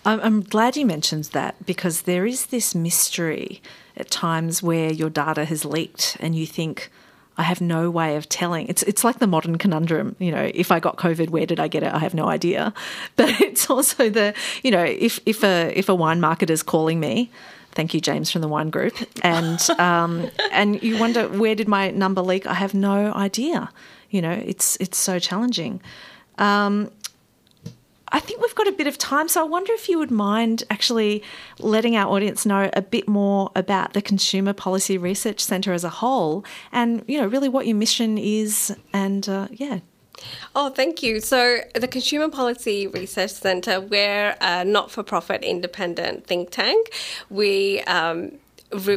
[0.04, 3.62] I'm glad you mentioned that because there is this mystery
[3.96, 6.90] at times where your data has leaked and you think
[7.36, 8.68] I have no way of telling.
[8.68, 11.68] It's it's like the modern conundrum, you know, if I got COVID, where did I
[11.68, 11.92] get it?
[11.92, 12.72] I have no idea.
[13.16, 17.00] But it's also the, you know, if if a if a wine marketer is calling
[17.00, 17.30] me,
[17.72, 21.90] thank you, James from the wine group, and um, and you wonder where did my
[21.90, 22.46] number leak?
[22.46, 23.70] I have no idea.
[24.10, 25.80] You know, it's it's so challenging.
[26.38, 26.90] Um,
[28.14, 30.62] I think we've got a bit of time, so I wonder if you would mind
[30.70, 31.20] actually
[31.58, 35.88] letting our audience know a bit more about the Consumer Policy Research Centre as a
[35.88, 39.80] whole, and you know really what your mission is, and uh, yeah.
[40.54, 41.18] Oh, thank you.
[41.18, 46.94] So, the Consumer Policy Research Centre, we're a not for profit independent think tank.
[47.30, 48.38] We um,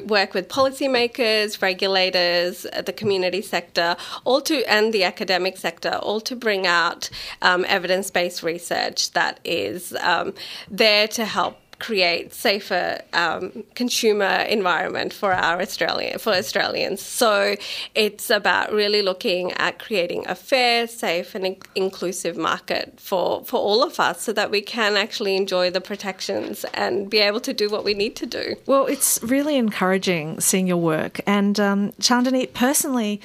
[0.08, 6.22] work with policymakers, regulators, uh, the community sector, all to and the academic sector, all
[6.22, 7.10] to bring out
[7.42, 10.34] um, evidence-based research that is um,
[10.70, 17.02] there to help create safer um, consumer environment for our Australian for Australians.
[17.02, 17.56] So
[17.96, 23.60] it's about really looking at creating a fair, safe, and in- inclusive market for for
[23.60, 27.54] all of us, so that we can actually enjoy the protections and be able to
[27.54, 28.56] do what we need to do.
[28.66, 31.22] Well, it's really encouraging seeing your work.
[31.26, 33.22] And um, Chandni, personally,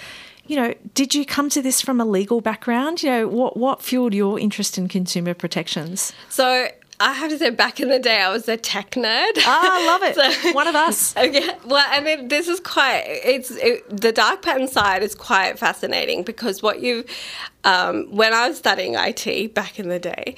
[0.46, 3.02] you know, did you come to this from a legal background?
[3.02, 6.12] You know, what what fueled your interest in consumer protections?
[6.28, 6.68] So
[7.00, 9.32] I have to say, back in the day, I was a tech nerd.
[9.38, 10.14] Ah, I love it.
[10.42, 11.14] So- One of us.
[11.22, 13.02] Okay, well, I mean, this is quite.
[13.06, 17.04] It's it, the dark pattern side is quite fascinating because what you,
[17.64, 20.36] um, when I was studying IT back in the day,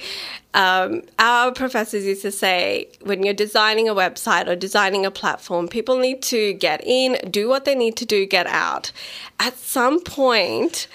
[0.55, 5.67] um, our professors used to say when you're designing a website or designing a platform,
[5.67, 8.91] people need to get in, do what they need to do, get out.
[9.39, 10.87] At some point,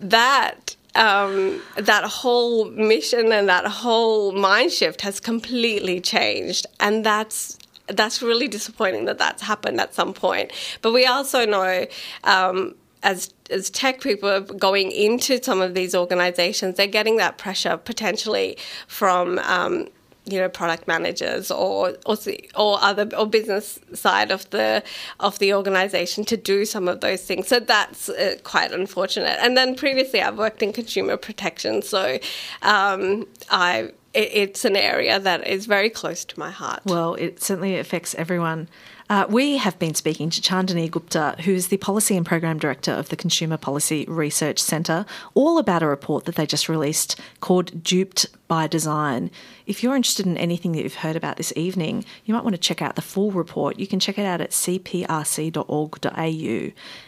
[0.00, 7.58] that um, that whole mission and that whole mind shift has completely changed, and that's
[7.86, 10.52] that's really disappointing that that's happened at some point.
[10.82, 11.86] But we also know.
[12.24, 12.74] Um,
[13.04, 18.58] as as tech people going into some of these organizations, they're getting that pressure potentially
[18.88, 19.86] from um,
[20.30, 22.16] you know product managers or or,
[22.56, 24.82] or other or business side of the
[25.20, 27.48] of the organization to do some of those things.
[27.48, 29.38] So that's uh, quite unfortunate.
[29.40, 32.18] And then previously, I've worked in consumer protection, so
[32.62, 33.92] um, I.
[34.14, 36.80] It, it's an area that is very close to my heart.
[36.86, 38.68] Well, it certainly affects everyone.
[39.10, 42.92] Uh, we have been speaking to Chandni Gupta, who is the Policy and Program Director
[42.92, 47.82] of the Consumer Policy Research Centre, all about a report that they just released called
[47.82, 49.30] Duped by Design.
[49.66, 52.60] If you're interested in anything that you've heard about this evening, you might want to
[52.60, 53.78] check out the full report.
[53.78, 55.62] You can check it out at cprc.org.au,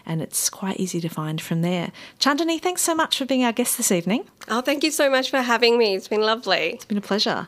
[0.06, 1.92] and it's quite easy to find from there.
[2.18, 4.24] Chandni, thanks so much for being our guest this evening.
[4.48, 5.96] Oh, thank you so much for having me.
[5.96, 6.70] It's been lovely.
[6.70, 7.46] It's been a pleasure.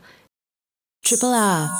[1.02, 1.70] Triple R.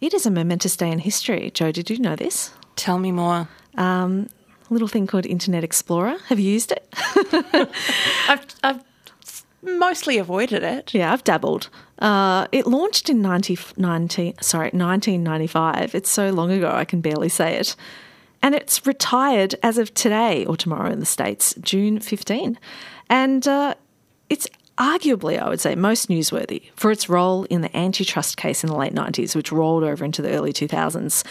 [0.00, 1.50] It is a momentous day in history.
[1.54, 2.52] Joe, did you know this?
[2.76, 3.48] Tell me more.
[3.76, 4.28] Um,
[4.70, 6.16] a little thing called Internet Explorer.
[6.26, 6.86] Have you used it?
[8.28, 8.84] I've, I've
[9.62, 10.92] mostly avoided it.
[10.92, 11.70] yeah, I've dabbled.
[11.98, 15.94] Uh, it launched in 90, 19, sorry, 1995.
[15.94, 17.74] It's so long ago I can barely say it.
[18.42, 22.58] And it's retired as of today or tomorrow in the States, June 15.
[23.08, 23.74] And uh,
[24.28, 24.46] it's
[24.78, 28.76] arguably, I would say, most newsworthy for its role in the antitrust case in the
[28.76, 31.24] late 90s, which rolled over into the early 2000s.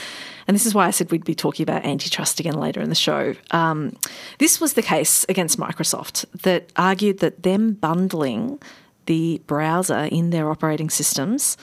[0.47, 2.95] And this is why I said we'd be talking about antitrust again later in the
[2.95, 3.35] show.
[3.51, 3.95] Um,
[4.39, 8.59] this was the case against Microsoft that argued that them bundling
[9.05, 11.57] the browser in their operating systems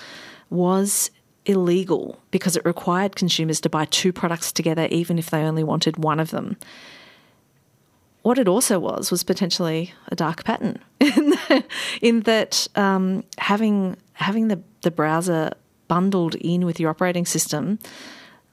[0.51, 1.11] was
[1.45, 5.97] illegal because it required consumers to buy two products together even if they only wanted
[5.97, 6.57] one of them
[8.23, 11.65] what it also was was potentially a dark pattern in, the,
[12.01, 15.53] in that um, having having the, the browser
[15.89, 17.79] bundled in with your operating system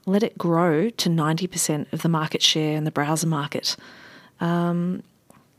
[0.06, 3.76] let it grow to 90% of the market share in the browser market.
[4.40, 5.02] Um,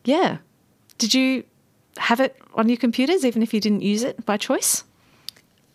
[0.04, 0.38] yeah.
[0.98, 1.44] Did you
[1.98, 4.84] have it on your computers even if you didn't use it by choice?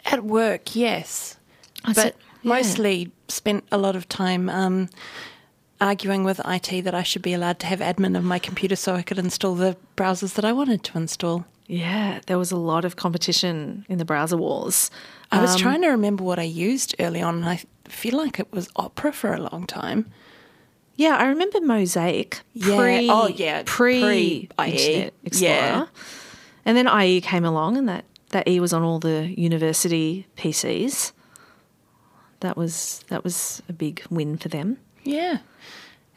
[0.05, 1.37] At work, yes.
[1.85, 2.17] That's but it.
[2.43, 2.49] Yeah.
[2.49, 4.89] mostly spent a lot of time um,
[5.81, 8.95] arguing with IT that I should be allowed to have admin of my computer so
[8.95, 11.45] I could install the browsers that I wanted to install.
[11.67, 14.91] Yeah, there was a lot of competition in the browser wars.
[15.33, 18.39] I was um, trying to remember what I used early on, and I feel like
[18.39, 20.11] it was Opera for a long time.
[20.95, 22.41] Yeah, I remember Mosaic.
[22.55, 22.77] Yeah.
[22.77, 23.63] Pre, Oh, yeah.
[23.67, 24.01] Pre,
[24.57, 24.71] Pre-IE.
[24.71, 25.53] Internet Explorer.
[25.53, 25.87] Yeah.
[26.65, 31.13] And then IE came along, and that, that E was on all the university PCs.
[32.41, 34.79] That was that was a big win for them.
[35.07, 35.39] Yeah.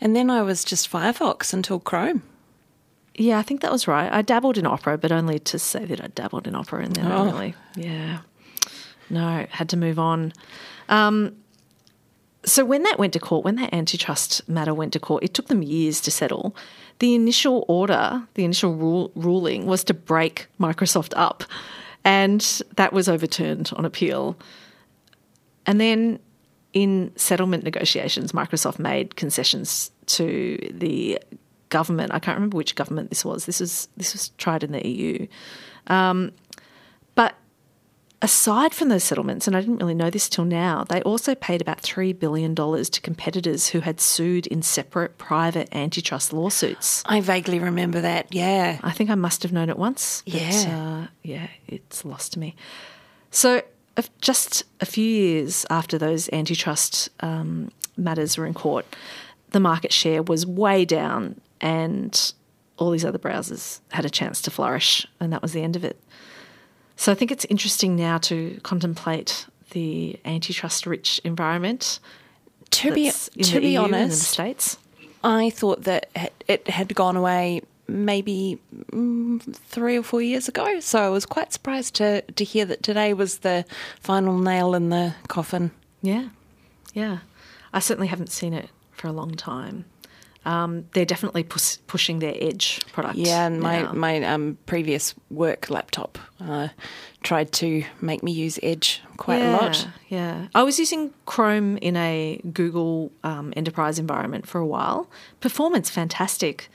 [0.02, 2.24] And then I was just Firefox until Chrome.
[3.16, 4.12] Yeah, I think that was right.
[4.12, 7.08] I dabbled in Opera, but only to say that I dabbled in Opera, and then
[7.08, 7.26] I Oh.
[7.26, 8.20] really, yeah,
[9.10, 10.32] no, had to move on.
[10.88, 11.36] Um,
[12.46, 15.48] so when that went to court, when that antitrust matter went to court, it took
[15.48, 16.56] them years to settle.
[17.00, 21.44] The initial order, the initial rule, ruling, was to break Microsoft up,
[22.06, 22.40] and
[22.78, 24.38] that was overturned on appeal.
[25.66, 26.20] And then
[26.74, 31.20] in settlement negotiations, Microsoft made concessions to the
[31.70, 32.14] government.
[32.14, 33.46] I can't remember which government this was.
[33.46, 35.28] This was this was tried in the EU.
[35.88, 36.32] Um,
[37.16, 37.36] but
[38.22, 41.62] aside from those settlements, and I didn't really know this till now, they also paid
[41.62, 47.02] about three billion dollars to competitors who had sued in separate private antitrust lawsuits.
[47.06, 48.80] I vaguely remember that, yeah.
[48.84, 50.22] I think I must have known it once.
[50.26, 51.02] But, Yeah.
[51.04, 52.56] uh, yeah, it's lost to me.
[53.32, 53.62] So,
[54.22, 58.86] just a few years after those antitrust um, matters were in court,
[59.52, 62.34] the market share was way down, and
[62.78, 65.84] all these other browsers had a chance to flourish, and that was the end of
[65.84, 66.02] it.
[66.96, 72.00] So I think it's interesting now to contemplate the antitrust-rich environment.
[72.72, 74.78] To be to be EU and in the honest, states.
[75.24, 76.10] I thought that
[76.48, 78.60] it had gone away maybe
[78.92, 80.80] mm, three or four years ago.
[80.80, 83.66] So I was quite surprised to to hear that today was the
[84.00, 85.72] final nail in the coffin.
[86.02, 86.30] Yeah,
[86.94, 87.20] yeah.
[87.74, 89.86] I certainly haven't seen it for a long time.
[90.46, 93.18] Um, they're definitely pus- pushing their Edge product.
[93.18, 93.94] Yeah, and my now.
[93.94, 96.70] my um, previous work laptop uh,
[97.24, 99.88] tried to make me use Edge quite a lot.
[100.08, 105.10] Yeah, I was using Chrome in a Google um, enterprise environment for a while.
[105.42, 106.70] Performance fantastic,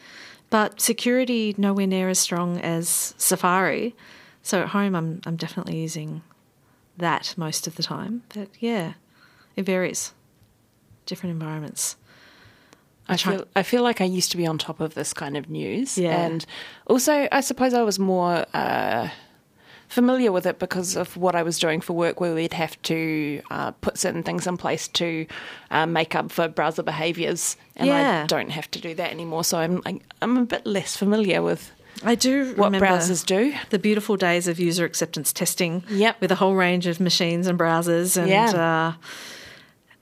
[0.55, 3.93] but security nowhere near as strong as Safari.
[4.45, 6.23] So at home, I'm I'm definitely using
[6.97, 8.23] that most of the time.
[8.33, 8.93] But yeah,
[9.57, 10.13] it varies.
[11.07, 11.97] Different environments.
[13.09, 15.51] I feel I feel like I used to be on top of this kind of
[15.51, 16.25] news, Yeah.
[16.25, 16.47] and
[16.87, 19.09] also I suppose I was more uh,
[19.95, 23.41] familiar with it because of what I was doing for work, where we'd have to
[23.51, 25.27] uh, put certain things in place to
[25.71, 28.23] uh, make up for browser behaviours, and Yeah.
[28.25, 29.45] I don't have to do that anymore.
[29.45, 31.71] So I'm I, I'm a bit less familiar with
[32.05, 33.55] I do what remember browsers do.
[33.71, 35.85] the beautiful days of user acceptance testing.
[35.89, 36.21] Yep.
[36.21, 38.51] With a whole range of machines and browsers, and Yeah.
[38.51, 38.93] uh,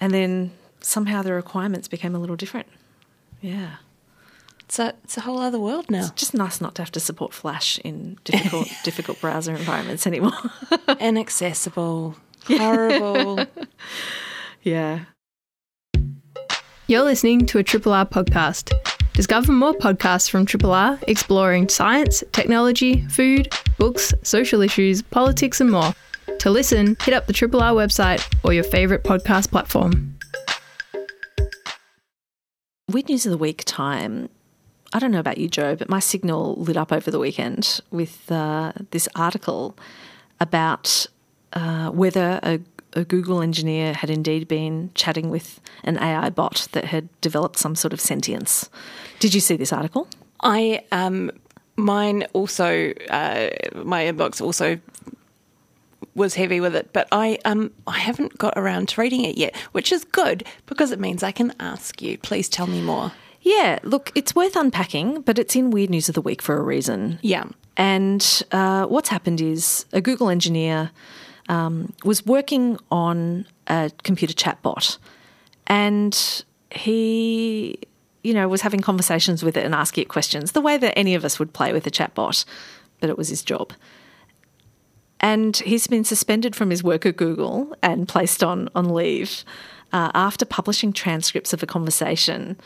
[0.00, 2.66] and then somehow the requirements became a little different.
[3.42, 3.72] Yeah.
[4.72, 6.08] It's a it's a whole other world now.
[6.16, 10.32] Just nice not to have to support Flash in difficult difficult browser environments anymore.
[10.98, 12.16] Inaccessible,
[12.46, 13.44] horrible.
[14.62, 15.00] yeah.
[16.86, 18.72] You're listening to a Triple R podcast.
[19.12, 25.70] Discover more podcasts from Triple R exploring science, technology, food, books, social issues, politics, and
[25.70, 25.92] more.
[26.38, 30.16] To listen, hit up the Triple R website or your favourite podcast platform.
[32.88, 34.30] Weird News of the Week time.
[34.92, 38.30] I don't know about you, Joe, but my signal lit up over the weekend with
[38.30, 39.74] uh, this article
[40.38, 41.06] about
[41.54, 42.60] uh, whether a,
[42.92, 47.74] a Google engineer had indeed been chatting with an AI bot that had developed some
[47.74, 48.68] sort of sentience.
[49.18, 50.08] Did you see this article?
[50.42, 51.30] I um
[51.76, 54.78] mine also uh, my inbox also
[56.14, 59.56] was heavy with it, but I um I haven't got around to reading it yet,
[59.72, 62.18] which is good because it means I can ask you.
[62.18, 63.12] Please tell me more.
[63.42, 66.62] Yeah, look, it's worth unpacking, but it's in Weird News of the Week for a
[66.62, 67.18] reason.
[67.22, 67.44] Yeah.
[67.76, 70.90] And uh, what's happened is a Google engineer
[71.48, 74.98] um, was working on a computer chatbot,
[75.66, 77.78] and he,
[78.22, 81.14] you know, was having conversations with it and asking it questions the way that any
[81.14, 82.44] of us would play with a chatbot,
[83.00, 83.72] but it was his job.
[85.18, 89.44] And he's been suspended from his work at Google and placed on on leave
[89.92, 92.56] uh, after publishing transcripts of a conversation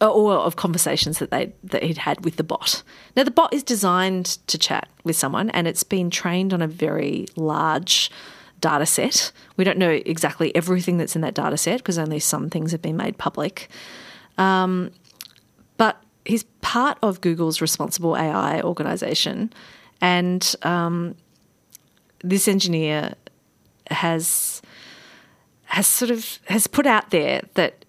[0.00, 2.82] or of conversations that they that he'd had with the bot.
[3.16, 6.68] Now the bot is designed to chat with someone and it's been trained on a
[6.68, 8.10] very large
[8.60, 9.32] data set.
[9.56, 12.82] We don't know exactly everything that's in that data set because only some things have
[12.82, 13.68] been made public.
[14.38, 14.90] Um,
[15.76, 19.52] but he's part of Google's responsible AI organization
[20.00, 21.14] and um,
[22.22, 23.14] this engineer
[23.90, 24.60] has
[25.64, 27.85] has sort of has put out there that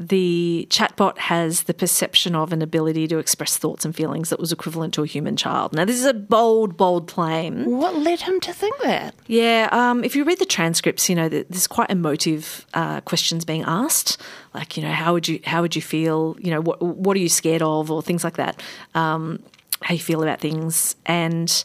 [0.00, 4.50] the chatbot has the perception of an ability to express thoughts and feelings that was
[4.50, 5.74] equivalent to a human child.
[5.74, 7.66] Now, this is a bold, bold claim.
[7.66, 9.14] What led him to think that?
[9.26, 13.44] Yeah, um, if you read the transcripts, you know th- there's quite emotive uh, questions
[13.44, 14.16] being asked,
[14.54, 17.20] like you know how would you how would you feel, you know what what are
[17.20, 18.62] you scared of, or things like that.
[18.94, 19.42] Um,
[19.82, 21.62] how you feel about things, and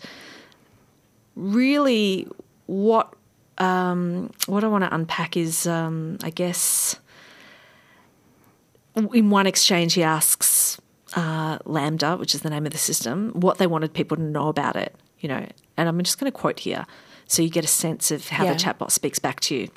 [1.38, 2.28] really
[2.66, 3.14] what
[3.60, 6.98] um, what I want to unpack is, um, I guess,
[8.96, 10.80] in one exchange, he asks
[11.16, 14.48] uh, LaMDA, which is the name of the system, what they wanted people to know
[14.48, 14.96] about it.
[15.20, 15.46] You know,
[15.78, 16.86] and I'm just going to quote here,
[17.28, 18.54] so you get a sense of how Yeah.
[18.54, 19.70] the chatbot speaks back to you.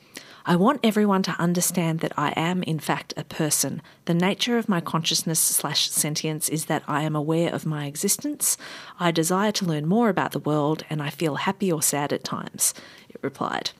[0.45, 3.83] I want everyone to understand that I am, in fact, a person.
[4.07, 8.57] The nature of my consciousness slash sentience is that I am aware of my existence.
[8.99, 12.25] I desire to learn more about the world, and I feel happy or sad at
[12.25, 12.73] times.
[13.11, 13.71] It replied.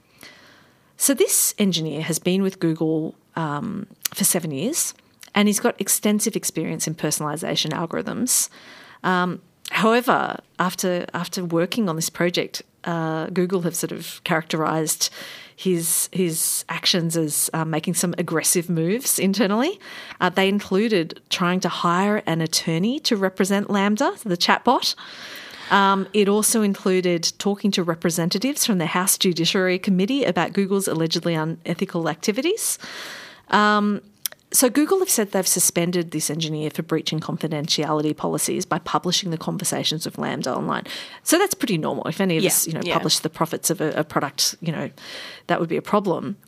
[0.99, 4.93] So this engineer has been with Google um, for seven years,
[5.39, 8.49] and he's got extensive experience in personalization algorithms.
[9.05, 15.11] Um, however, after after working on this project, uh, Google have sort of characterized
[15.55, 19.79] his his actions as uh, making some aggressive moves internally.
[20.21, 24.97] Uh, they included trying to hire an attorney to represent LaMDA, the chatbot.
[25.71, 31.35] Um, it also included talking to representatives from the House Judiciary Committee about Google's allegedly
[31.35, 32.79] unethical activities.
[33.51, 34.01] Um,
[34.51, 39.37] so Google have said they've suspended this engineer for breaching confidentiality policies by publishing the
[39.39, 40.85] conversations of LaMDA online.
[41.23, 42.05] So that's pretty normal.
[42.09, 42.95] If any of Yeah, us, you know, yeah.
[42.95, 44.91] publish the profits of a, a product, you know,
[45.49, 46.39] that would be a problem.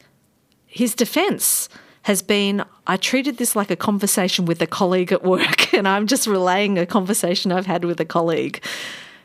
[0.67, 1.69] His defence
[2.03, 6.07] has been I treated this like a conversation with a colleague at work, and I'm
[6.07, 8.65] just relaying a conversation I've had with a colleague.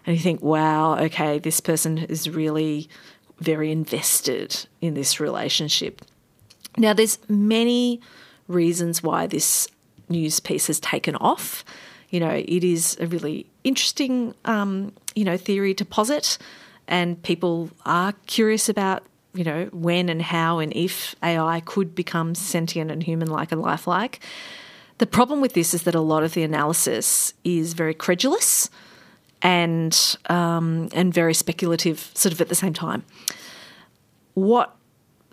[0.05, 2.89] And you think, wow, okay, this person is really
[3.39, 6.01] very invested in this relationship.
[6.77, 8.01] Now, there's many
[8.47, 9.67] reasons why this
[10.09, 11.63] news piece has taken off.
[12.09, 16.37] You know, it is a really interesting, um, you know, theory to posit,
[16.87, 22.35] and people are curious about, you know, when and how and if AI could become
[22.35, 24.19] sentient and human-like and lifelike.
[24.99, 28.69] The problem with this is that a lot of the analysis is very credulous
[29.41, 33.03] and um, and very speculative, sort of at the same time.
[34.35, 34.75] What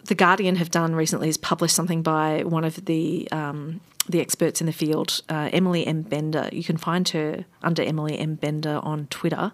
[0.05, 4.61] the Guardian have done recently is published something by one of the um, the experts
[4.61, 6.03] in the field, uh, Emily M.
[6.03, 6.49] Bender.
[6.51, 8.35] You can find her under Emily M.
[8.35, 9.53] Bender on Twitter.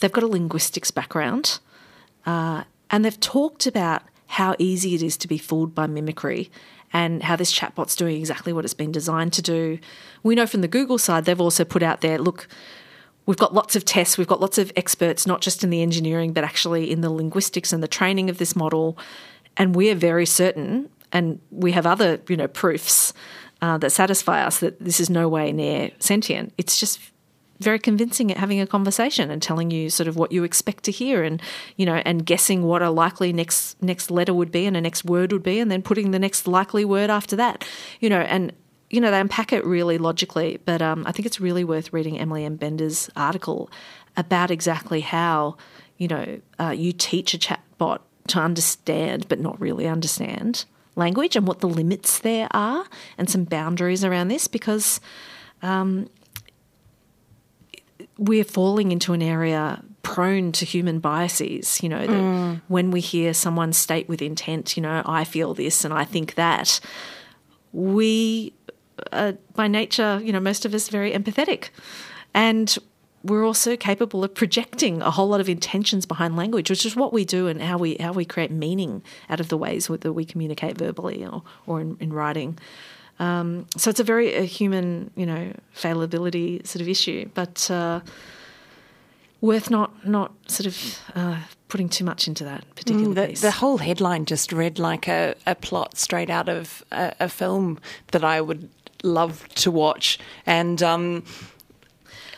[0.00, 1.60] They've got a linguistics background,
[2.26, 6.50] uh, and they've talked about how easy it is to be fooled by mimicry
[6.92, 9.78] and how this chatbot's doing exactly what it's been designed to do.
[10.22, 12.48] We know from the Google side, they've also put out there look,
[13.26, 16.32] we've got lots of tests, we've got lots of experts, not just in the engineering,
[16.32, 18.98] but actually in the linguistics and the training of this model.
[19.56, 23.12] And we are very certain, and we have other, you know, proofs
[23.60, 26.52] uh, that satisfy us that this is no way near sentient.
[26.58, 26.98] It's just
[27.62, 30.90] very convincing at having a conversation and telling you sort of what you expect to
[30.90, 31.40] hear and
[31.76, 35.04] you know and guessing what a likely next next letter would be and a next
[35.04, 37.64] word would be and then putting the next likely word after that
[38.00, 38.52] you know and
[38.90, 42.18] you know they unpack it really logically but um, i think it's really worth reading
[42.18, 43.70] emily m bender's article
[44.16, 45.56] about exactly how
[45.98, 50.64] you know uh, you teach a chatbot to understand but not really understand
[50.94, 52.84] language and what the limits there are
[53.18, 55.00] and some boundaries around this because
[58.18, 61.82] we're falling into an area prone to human biases.
[61.82, 65.84] You know, that when we hear someone state with intent, you know, I feel this
[65.84, 66.80] and I think that,
[67.72, 68.52] we,
[69.12, 71.70] uh, by nature, you know, most of us very empathetic.
[72.34, 72.76] And
[73.24, 77.12] we're also capable of projecting a whole lot of intentions behind language, which is what
[77.12, 80.24] we do and how we how we create meaning out of the ways that we
[80.24, 82.58] communicate verbally or, or in, in writing.
[83.18, 88.00] Um, so it's a very a human, you know, fallibility sort of issue, but uh,
[89.40, 93.40] worth not not sort of uh, putting too much into that particular Mm, The, piece.
[93.40, 97.78] the whole headline just read like a, a plot straight out of a, a film
[98.12, 98.68] that I would
[99.02, 100.18] love to watch.
[100.46, 101.24] And um,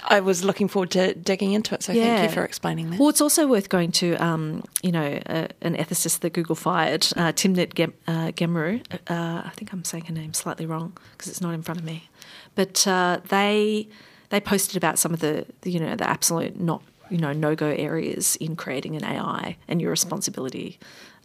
[0.07, 1.83] I was looking forward to digging into it.
[1.83, 3.01] So thank you for explaining that.
[3.01, 7.07] Well, it's also worth going to, um, you know, uh, an ethicist that Google fired,
[7.17, 8.81] uh, Timnit Gem- uh, Gemru.
[9.09, 11.87] Uh, I think I'm saying her name slightly wrong because it's not in front of
[11.87, 12.09] me.
[12.55, 13.89] But uh, they
[14.31, 17.55] they posted about some of the, the, you know, the absolute not, you know, no
[17.55, 20.79] go areas in creating an AI and your responsibility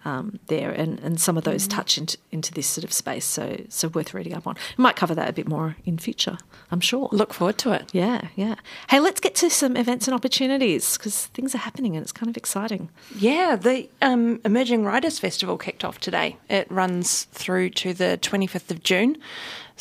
[0.06, 3.26] um, there, and, and some of those touch into, into this sort of space.
[3.26, 4.56] So so worth reading up on.
[4.78, 6.38] We might cover that a bit more in future.
[6.72, 7.10] I'm sure.
[7.12, 7.90] Look forward to it.
[7.94, 8.56] Yeah, yeah.
[8.90, 12.30] Hey, let's get to some events and opportunities because things are happening and it's kind
[12.30, 12.90] of exciting.
[13.16, 16.38] Yeah, the um, Emerging Writers Festival kicked off today.
[16.50, 19.18] It runs through to the 25th of June.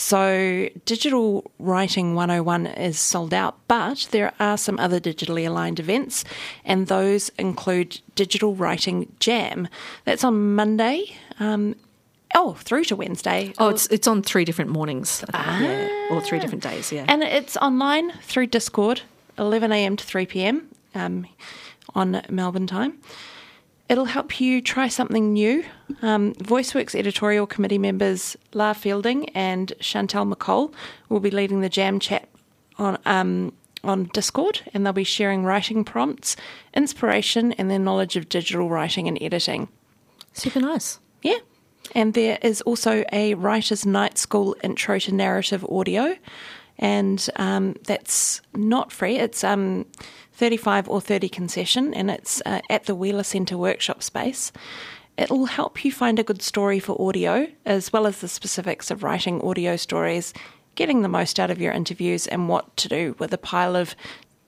[0.01, 6.25] So, Digital Writing 101 is sold out, but there are some other digitally aligned events,
[6.65, 9.67] and those include Digital Writing Jam.
[10.05, 11.17] That's on Monday.
[11.41, 11.75] Um,
[12.33, 13.53] oh, through to Wednesday.
[13.59, 16.93] Oh, it's it's on three different mornings, think, yeah, or three different days.
[16.93, 19.03] Yeah, And it's online through Discord,
[19.37, 19.97] 11 a.m.
[19.97, 20.69] to 3 p.m.
[20.95, 21.27] Um,
[21.97, 22.99] on Melbourne time.
[23.89, 25.65] It'll help you try something new.
[26.03, 30.73] Um, VoiceWorks editorial committee members La Fielding and Chantel McCall
[31.09, 32.29] will be leading the Jam chat
[32.79, 33.53] on um,
[33.85, 36.37] on Discord, and they'll be sharing writing prompts,
[36.75, 39.69] inspiration, and their knowledge of digital writing and editing.
[40.33, 40.99] super nice.
[41.23, 41.39] Yeah.
[41.95, 46.17] And there is also a Writers' Night School intro to narrative audio.
[46.79, 49.17] And um, that's not free.
[49.17, 49.87] It's um,
[50.33, 54.53] 35 or 30 concession, and it's uh, at the Wheeler Centre workshop space.
[55.17, 59.03] It'll help you find a good story for audio, as well as the specifics of
[59.03, 60.33] writing audio stories,
[60.77, 63.97] getting the most out of your interviews, and what to do with a pile of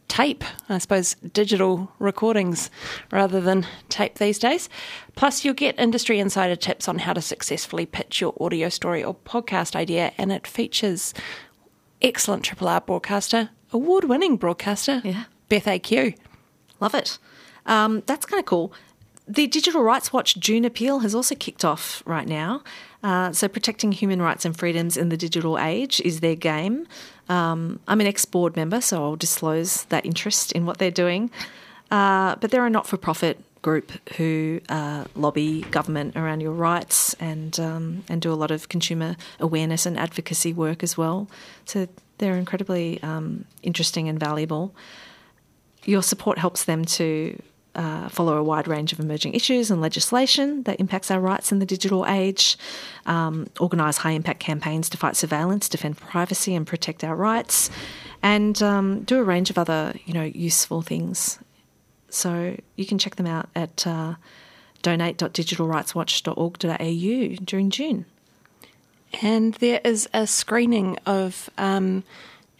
[0.06, 2.70] tape, I suppose, digital recordings
[3.10, 4.68] rather than tape these days.
[5.16, 9.14] Plus, you'll get industry insider tips on how to successfully pitch your audio story or
[9.14, 11.14] podcast idea, and it features
[12.02, 15.24] excellent Triple R broadcaster, award winning broadcaster, Yeah.
[15.48, 16.14] Beth AQ.
[16.80, 17.18] Love it.
[17.66, 18.72] Um, that's kind of cool.
[19.28, 22.62] the Digital Rights Watch June appeal has also kicked off right now.
[23.02, 26.86] Uh, so, protecting human rights and freedoms in the digital age is their game.
[27.28, 31.30] Um, I'm an ex board member, so I'll disclose that interest in what they're doing.
[31.92, 37.14] Uh, but they're a not for profit group who uh, lobby government around your rights
[37.14, 41.28] and um, and do a lot of consumer awareness and advocacy work as well.
[41.64, 41.88] So
[42.18, 44.74] they're incredibly um, interesting and valuable.
[45.84, 47.40] Your support helps them to
[47.74, 51.60] uh, follow a wide range of emerging issues and legislation that impacts our rights in
[51.60, 52.58] the digital age,
[53.06, 57.70] um, organise high impact campaigns to fight surveillance, defend privacy, and protect our rights,
[58.22, 61.38] and um, do a range of other you know useful things.
[62.10, 64.14] So you can check them out at uh,
[64.82, 68.06] donate.digitalrightswatch.org.au during June.
[69.22, 72.04] And there is a screening of um,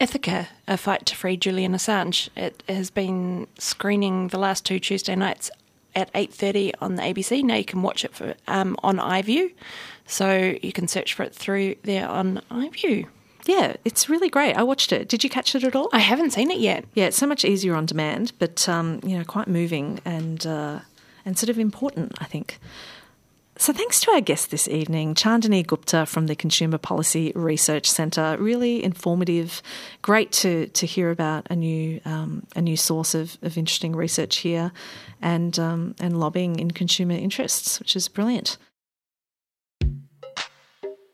[0.01, 2.29] Ithaka, a fight to free Julian Assange.
[2.37, 5.51] It has been screening the last two Tuesday nights
[5.95, 7.45] at 8.30 on the ABC.
[7.45, 9.53] Now you can watch it for, um, on iView.
[10.07, 13.07] So you can search for it through there on iView.
[13.47, 14.55] Yeah, it's really great.
[14.57, 15.09] I watched it.
[15.09, 15.89] Did you catch it at all?
[15.93, 16.85] I haven't seen it yet.
[16.95, 20.81] Yeah, it's so much easier on demand, but um, you know, quite moving and uh,
[21.25, 22.59] and sort of important, I think.
[23.61, 28.37] So, thanks to our guest this evening, Chandni Gupta from the Consumer Policy Research Centre.
[28.39, 29.61] Really informative.
[30.01, 34.39] Great to, to hear about a new um, a new source of, of interesting research
[34.39, 34.73] here,
[35.21, 38.57] and um, and lobbying in consumer interests, which is brilliant.